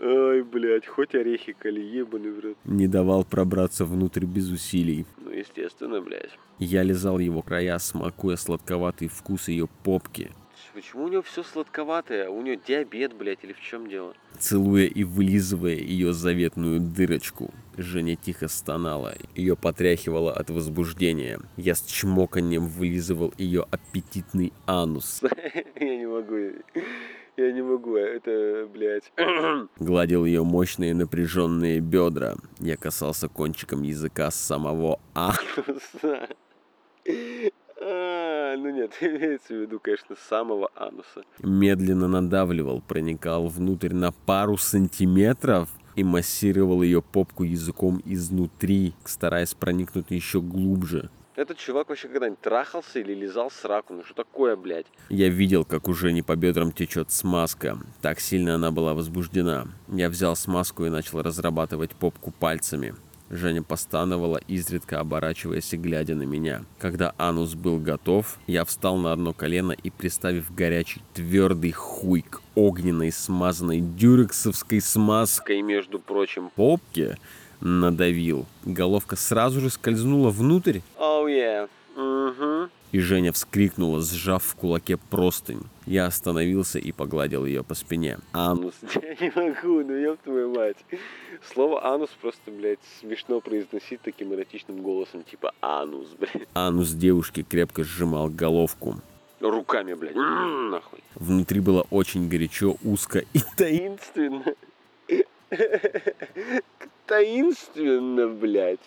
Ой, 0.01 0.43
блядь, 0.43 0.87
хоть 0.87 1.13
орехи 1.13 1.53
коли, 1.53 1.81
ебаный 1.81 2.31
в 2.31 2.39
рот. 2.39 2.57
Не 2.65 2.87
давал 2.87 3.23
пробраться 3.23 3.85
внутрь 3.85 4.25
без 4.25 4.49
усилий. 4.49 5.05
Ну, 5.23 5.29
естественно, 5.29 6.01
блядь. 6.01 6.37
Я 6.57 6.81
лизал 6.81 7.19
его 7.19 7.43
края, 7.43 7.77
смакуя 7.77 8.37
сладковатый 8.37 9.07
вкус 9.07 9.47
ее 9.47 9.67
попки. 9.83 10.31
Почему 10.73 11.05
у 11.05 11.07
него 11.07 11.21
все 11.21 11.43
сладковатое? 11.43 12.29
У 12.29 12.41
него 12.41 12.59
диабет, 12.65 13.13
блядь, 13.13 13.43
или 13.43 13.53
в 13.53 13.59
чем 13.59 13.87
дело? 13.87 14.13
Целуя 14.39 14.85
и 14.85 15.03
вылизывая 15.03 15.75
ее 15.75 16.13
заветную 16.13 16.79
дырочку, 16.79 17.53
Женя 17.77 18.15
тихо 18.15 18.47
стонала. 18.47 19.15
Ее 19.35 19.55
потряхивало 19.55 20.33
от 20.33 20.49
возбуждения. 20.49 21.39
Я 21.57 21.75
с 21.75 21.83
чмоканием 21.83 22.67
вылизывал 22.67 23.33
ее 23.37 23.65
аппетитный 23.71 24.53
анус. 24.65 25.21
Я 25.79 25.97
не 25.97 26.07
могу. 26.07 26.35
Я 27.35 27.51
не 27.51 27.63
могу, 27.63 27.95
это, 27.95 28.69
блядь. 28.71 29.11
Гладил 29.79 30.25
ее 30.25 30.43
мощные 30.43 30.93
напряженные 30.93 31.79
бедра. 31.79 32.35
Я 32.59 32.77
касался 32.77 33.27
кончиком 33.27 33.81
языка 33.81 34.29
самого 34.29 34.99
ануса. 35.15 36.27
А, 38.53 38.57
ну 38.57 38.69
нет, 38.69 38.93
имеется 39.01 39.53
в 39.53 39.61
виду, 39.61 39.79
конечно, 39.79 40.15
самого 40.29 40.69
ануса. 40.75 41.23
Медленно 41.39 42.07
надавливал, 42.07 42.81
проникал 42.81 43.47
внутрь 43.47 43.93
на 43.93 44.11
пару 44.11 44.57
сантиметров 44.57 45.69
и 45.95 46.03
массировал 46.03 46.83
ее 46.83 47.01
попку 47.01 47.43
языком 47.43 48.01
изнутри, 48.05 48.93
стараясь 49.05 49.53
проникнуть 49.53 50.11
еще 50.11 50.41
глубже. 50.41 51.09
Этот 51.35 51.57
чувак 51.57 51.89
вообще 51.89 52.09
когда-нибудь 52.09 52.41
трахался 52.41 52.99
или 52.99 53.15
лизал 53.15 53.49
сраку? 53.49 53.95
Ну 53.95 54.03
что 54.03 54.13
такое, 54.13 54.55
блядь? 54.55 54.85
Я 55.09 55.29
видел, 55.29 55.65
как 55.65 55.87
уже 55.87 56.11
не 56.11 56.21
по 56.21 56.35
бедрам 56.35 56.71
течет 56.71 57.11
смазка. 57.11 57.79
Так 58.03 58.19
сильно 58.19 58.53
она 58.53 58.69
была 58.69 58.93
возбуждена. 58.93 59.65
Я 59.87 60.09
взял 60.09 60.35
смазку 60.35 60.85
и 60.85 60.89
начал 60.89 61.23
разрабатывать 61.23 61.95
попку 61.95 62.31
пальцами. 62.31 62.93
Женя 63.33 63.63
постановала, 63.63 64.37
изредка 64.47 64.99
оборачиваясь 64.99 65.73
и 65.73 65.77
глядя 65.77 66.13
на 66.13 66.23
меня. 66.23 66.63
Когда 66.77 67.15
анус 67.17 67.55
был 67.55 67.79
готов, 67.79 68.37
я 68.45 68.63
встал 68.63 68.97
на 68.97 69.11
одно 69.11 69.33
колено 69.33 69.71
и, 69.71 69.89
приставив 69.89 70.53
горячий 70.53 71.01
твердый 71.13 71.71
хуй 71.71 72.21
к 72.21 72.41
огненной 72.55 73.11
смазанной 73.11 73.79
дюрексовской 73.79 74.81
смазкой, 74.81 75.61
между 75.63 75.99
прочим, 75.99 76.51
попке, 76.55 77.17
надавил. 77.59 78.45
Головка 78.65 79.15
сразу 79.15 79.61
же 79.61 79.69
скользнула 79.69 80.29
внутрь. 80.29 80.79
Oh 80.99 81.25
yeah. 81.25 81.67
Угу. 81.95 82.69
И 82.91 82.99
Женя 82.99 83.31
вскрикнула, 83.31 84.01
сжав 84.01 84.43
в 84.43 84.55
кулаке 84.55 84.97
простынь. 84.97 85.63
Я 85.85 86.05
остановился 86.05 86.79
и 86.79 86.91
погладил 86.91 87.45
ее 87.45 87.63
по 87.63 87.75
спине. 87.75 88.19
Анус. 88.33 88.75
Я 89.01 89.15
не 89.15 89.31
могу, 89.35 89.83
ну 89.83 89.93
ёб 89.93 90.19
твою 90.23 90.53
мать. 90.53 90.77
Слово 91.53 91.85
анус 91.85 92.09
просто, 92.21 92.51
блядь, 92.51 92.79
смешно 92.99 93.41
произносить 93.41 94.01
таким 94.01 94.33
эротичным 94.33 94.81
голосом, 94.81 95.23
типа 95.23 95.53
анус, 95.61 96.07
блядь. 96.19 96.47
Анус 96.53 96.91
девушки 96.91 97.43
крепко 97.43 97.83
сжимал 97.83 98.29
головку. 98.29 98.95
Руками, 99.39 99.93
блядь, 99.93 100.15
нахуй. 100.15 100.99
Внутри 101.15 101.59
было 101.59 101.85
очень 101.89 102.29
горячо, 102.29 102.77
узко 102.83 103.23
и 103.33 103.39
таинственно. 103.57 104.45
Таинственно, 107.05 108.27
блядь. 108.29 108.79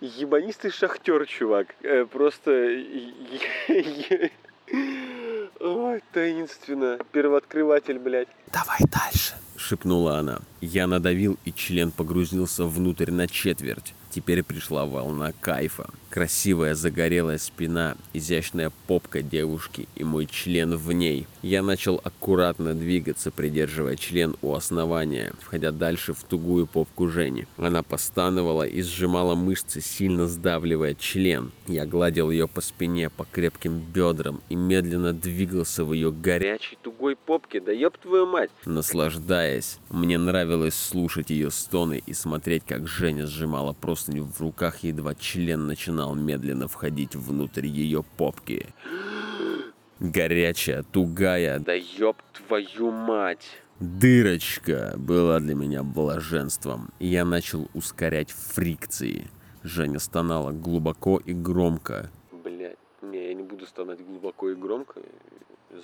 Ебанистый 0.00 0.70
шахтер, 0.70 1.26
чувак. 1.26 1.74
Э, 1.82 2.06
просто... 2.06 2.50
Ой, 5.60 6.02
таинственно. 6.12 6.98
Первооткрыватель, 7.12 7.98
блядь. 7.98 8.28
Давай 8.52 8.78
дальше. 8.80 9.34
Шепнула 9.56 10.18
она. 10.18 10.40
Я 10.60 10.86
надавил, 10.86 11.38
и 11.44 11.52
член 11.52 11.90
погрузился 11.90 12.64
внутрь 12.64 13.10
на 13.10 13.26
четверть. 13.28 13.94
Теперь 14.10 14.42
пришла 14.42 14.86
волна 14.86 15.32
кайфа. 15.40 15.90
Красивая 16.10 16.74
загорелая 16.74 17.38
спина, 17.38 17.96
изящная 18.12 18.72
попка 18.88 19.22
девушки 19.22 19.86
и 19.94 20.02
мой 20.02 20.26
член 20.26 20.76
в 20.76 20.90
ней. 20.90 21.28
Я 21.40 21.62
начал 21.62 22.00
аккуратно 22.02 22.74
двигаться, 22.74 23.30
придерживая 23.30 23.94
член 23.94 24.34
у 24.42 24.52
основания, 24.54 25.32
входя 25.40 25.70
дальше 25.70 26.12
в 26.12 26.24
тугую 26.24 26.66
попку 26.66 27.06
Жени. 27.06 27.46
Она 27.56 27.84
постановала 27.84 28.64
и 28.64 28.82
сжимала 28.82 29.36
мышцы, 29.36 29.80
сильно 29.80 30.26
сдавливая 30.26 30.96
член. 30.96 31.52
Я 31.68 31.86
гладил 31.86 32.32
ее 32.32 32.48
по 32.48 32.60
спине, 32.60 33.08
по 33.08 33.24
крепким 33.24 33.78
бедрам 33.78 34.40
и 34.48 34.56
медленно 34.56 35.12
двигался 35.12 35.84
в 35.84 35.92
ее 35.92 36.10
горячей 36.10 36.76
тугой 36.82 37.14
попке. 37.14 37.60
Да 37.60 37.70
ёб 37.70 37.96
твою 37.98 38.26
мать! 38.26 38.50
Наслаждаясь, 38.64 39.78
мне 39.90 40.18
нравилось 40.18 40.74
слушать 40.74 41.30
ее 41.30 41.52
стоны 41.52 42.02
и 42.04 42.14
смотреть, 42.14 42.64
как 42.66 42.88
Женя 42.88 43.28
сжимала 43.28 43.74
простыню 43.74 44.24
в 44.24 44.40
руках, 44.40 44.82
едва 44.82 45.14
член 45.14 45.68
начинал 45.68 45.99
медленно 46.14 46.68
входить 46.68 47.14
внутрь 47.14 47.66
ее 47.66 48.02
попки. 48.16 48.66
Горячая, 49.98 50.82
тугая, 50.82 51.58
да 51.58 51.74
ёб 51.74 52.16
твою 52.32 52.90
мать! 52.90 53.46
Дырочка 53.80 54.94
была 54.96 55.40
для 55.40 55.54
меня 55.54 55.82
блаженством, 55.82 56.90
я 56.98 57.24
начал 57.24 57.68
ускорять 57.74 58.30
фрикции. 58.30 59.30
Женя 59.62 59.98
стонала 59.98 60.52
глубоко 60.52 61.18
и 61.18 61.32
громко. 61.32 62.10
Блять, 62.44 62.78
не, 63.02 63.28
я 63.28 63.34
не 63.34 63.42
буду 63.42 63.66
стонать 63.66 64.04
глубоко 64.04 64.50
и 64.50 64.54
громко 64.54 65.00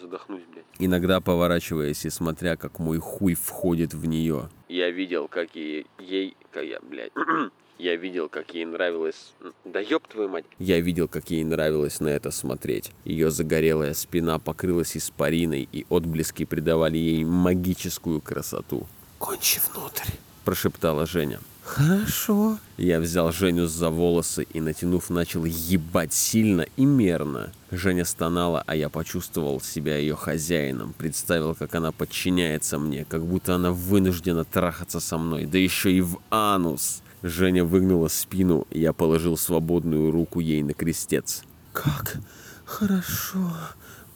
задохнусь, 0.01 0.42
блядь. 0.53 0.64
Иногда 0.79 1.20
поворачиваясь 1.20 2.05
и 2.05 2.11
смотря, 2.11 2.57
как 2.57 2.79
мой 2.79 2.99
хуй 2.99 3.35
входит 3.35 3.94
в 3.94 4.07
нее. 4.07 4.49
Я 4.68 4.90
видел, 4.90 5.29
как 5.29 5.55
ей, 5.55 5.87
ей, 5.99 6.37
как 6.51 6.64
я, 6.64 6.81
блядь, 6.81 7.12
я 7.79 7.96
видел, 7.96 8.29
как 8.29 8.55
ей 8.55 8.64
нравилось... 8.64 9.35
Да 9.64 9.81
ёб 9.81 10.07
твою 10.09 10.29
мать! 10.29 10.44
Я 10.59 10.81
видел, 10.81 11.09
как 11.09 11.31
ей 11.31 11.44
нравилось 11.44 12.01
на 12.01 12.09
это 12.09 12.31
смотреть. 12.31 12.92
Ее 13.05 13.31
загорелая 13.31 13.94
спина 13.94 14.38
покрылась 14.38 14.96
испариной, 14.96 15.68
и 15.70 15.87
отблески 15.88 16.44
придавали 16.44 16.99
ей 16.99 17.25
магическую 17.25 18.20
красоту. 18.20 18.87
«Кончи 19.18 19.61
внутрь!»– 19.72 20.11
прошептала 20.44 21.07
Женя. 21.07 21.40
«Хорошо». 21.66 22.59
Я 22.76 23.00
взял 23.00 23.33
Женю 23.33 23.66
за 23.66 23.90
волосы 23.90 24.44
и, 24.44 24.61
натянув, 24.61 25.11
начал 25.11 25.44
ебать 25.44 26.12
сильно 26.12 26.64
и 26.76 26.85
мерно. 26.85 27.52
Женя 27.72 28.05
стонала, 28.05 28.62
а 28.66 28.76
я 28.76 28.88
почувствовал 28.88 29.61
себя 29.61 29.98
ее 29.98 30.14
хозяином. 30.14 30.94
Представил, 30.96 31.57
как 31.57 31.74
она 31.74 31.90
подчиняется 31.90 32.79
мне, 32.79 33.05
как 33.05 33.26
будто 33.26 33.57
она 33.57 33.72
вынуждена 33.72 34.44
трахаться 34.44 35.00
со 35.00 35.18
мной, 35.18 35.46
да 35.46 35.59
еще 35.59 35.92
и 35.92 36.00
в 36.00 36.20
анус. 36.31 37.02
Женя 37.22 37.64
выгнула 37.64 38.07
спину, 38.07 38.66
я 38.70 38.92
положил 38.92 39.37
свободную 39.37 40.12
руку 40.12 40.38
ей 40.38 40.62
на 40.62 40.72
крестец. 40.72 41.42
«Как 41.72 42.18
хорошо!» 42.64 43.50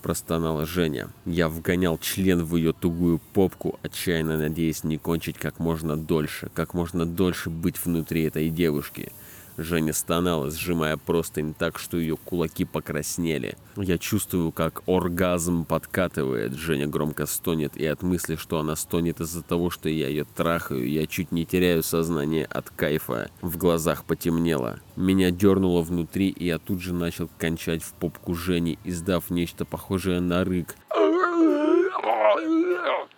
Простонала 0.00 0.66
Женя. 0.66 1.08
Я 1.24 1.48
вгонял 1.48 1.98
член 1.98 2.44
в 2.44 2.56
ее 2.56 2.72
тугую 2.72 3.20
попку, 3.32 3.78
отчаянно 3.82 4.36
надеясь 4.36 4.84
не 4.84 4.98
кончить 4.98 5.36
как 5.38 5.58
можно 5.58 5.96
дольше, 5.96 6.50
как 6.54 6.74
можно 6.74 7.06
дольше 7.06 7.50
быть 7.50 7.84
внутри 7.84 8.24
этой 8.24 8.50
девушки. 8.50 9.12
Женя 9.56 9.92
стонала, 9.92 10.50
сжимая 10.50 10.96
простынь 10.96 11.54
так, 11.54 11.78
что 11.78 11.98
ее 11.98 12.16
кулаки 12.16 12.64
покраснели. 12.64 13.56
Я 13.76 13.98
чувствую, 13.98 14.52
как 14.52 14.82
оргазм 14.86 15.64
подкатывает. 15.64 16.54
Женя 16.54 16.86
громко 16.86 17.26
стонет, 17.26 17.76
и 17.76 17.86
от 17.86 18.02
мысли, 18.02 18.36
что 18.36 18.58
она 18.58 18.76
стонет 18.76 19.20
из-за 19.20 19.42
того, 19.42 19.70
что 19.70 19.88
я 19.88 20.08
ее 20.08 20.24
трахаю, 20.24 20.88
я 20.88 21.06
чуть 21.06 21.32
не 21.32 21.44
теряю 21.44 21.82
сознание 21.82 22.44
от 22.46 22.70
кайфа. 22.70 23.30
В 23.42 23.56
глазах 23.56 24.04
потемнело. 24.04 24.80
Меня 24.96 25.30
дернуло 25.30 25.82
внутри, 25.82 26.28
и 26.28 26.46
я 26.46 26.58
тут 26.58 26.80
же 26.80 26.92
начал 26.92 27.28
кончать 27.38 27.82
в 27.82 27.92
попку 27.94 28.34
Жени, 28.34 28.78
издав 28.84 29.30
нечто 29.30 29.64
похожее 29.64 30.20
на 30.20 30.44
рык. 30.44 30.74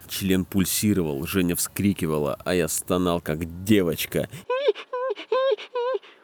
Член 0.08 0.44
пульсировал, 0.44 1.26
Женя 1.26 1.56
вскрикивала, 1.56 2.38
а 2.44 2.54
я 2.54 2.68
стонал, 2.68 3.20
как 3.20 3.64
девочка. 3.64 4.28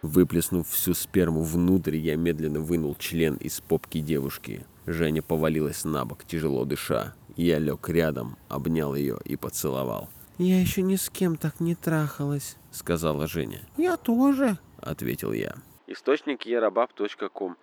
Выплеснув 0.02 0.68
всю 0.68 0.94
сперму 0.94 1.42
внутрь, 1.42 1.96
я 1.96 2.16
медленно 2.16 2.60
вынул 2.60 2.94
член 2.96 3.36
из 3.36 3.60
попки 3.60 4.00
девушки. 4.00 4.64
Женя 4.86 5.22
повалилась 5.22 5.84
на 5.84 6.04
бок, 6.04 6.24
тяжело 6.24 6.64
дыша. 6.64 7.14
Я 7.36 7.58
лег 7.58 7.88
рядом, 7.88 8.36
обнял 8.48 8.94
ее 8.94 9.18
и 9.24 9.36
поцеловал. 9.36 10.08
«Я 10.38 10.60
еще 10.60 10.82
ни 10.82 10.94
с 10.94 11.10
кем 11.10 11.36
так 11.36 11.58
не 11.58 11.74
трахалась»,— 11.74 12.56
сказала 12.70 13.26
Женя. 13.26 13.62
«Я 13.76 13.96
тоже»,— 13.96 14.58
ответил 14.80 15.32
я. 15.32 15.56
Источник 15.88 16.44
ярабаб.ком. 16.44 17.56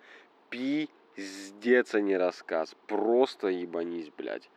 Пиздец, 0.50 1.94
а 1.94 2.00
не 2.00 2.16
рассказ. 2.16 2.74
Просто 2.88 3.46
ебанись, 3.46 4.10
блядь. 4.18 4.50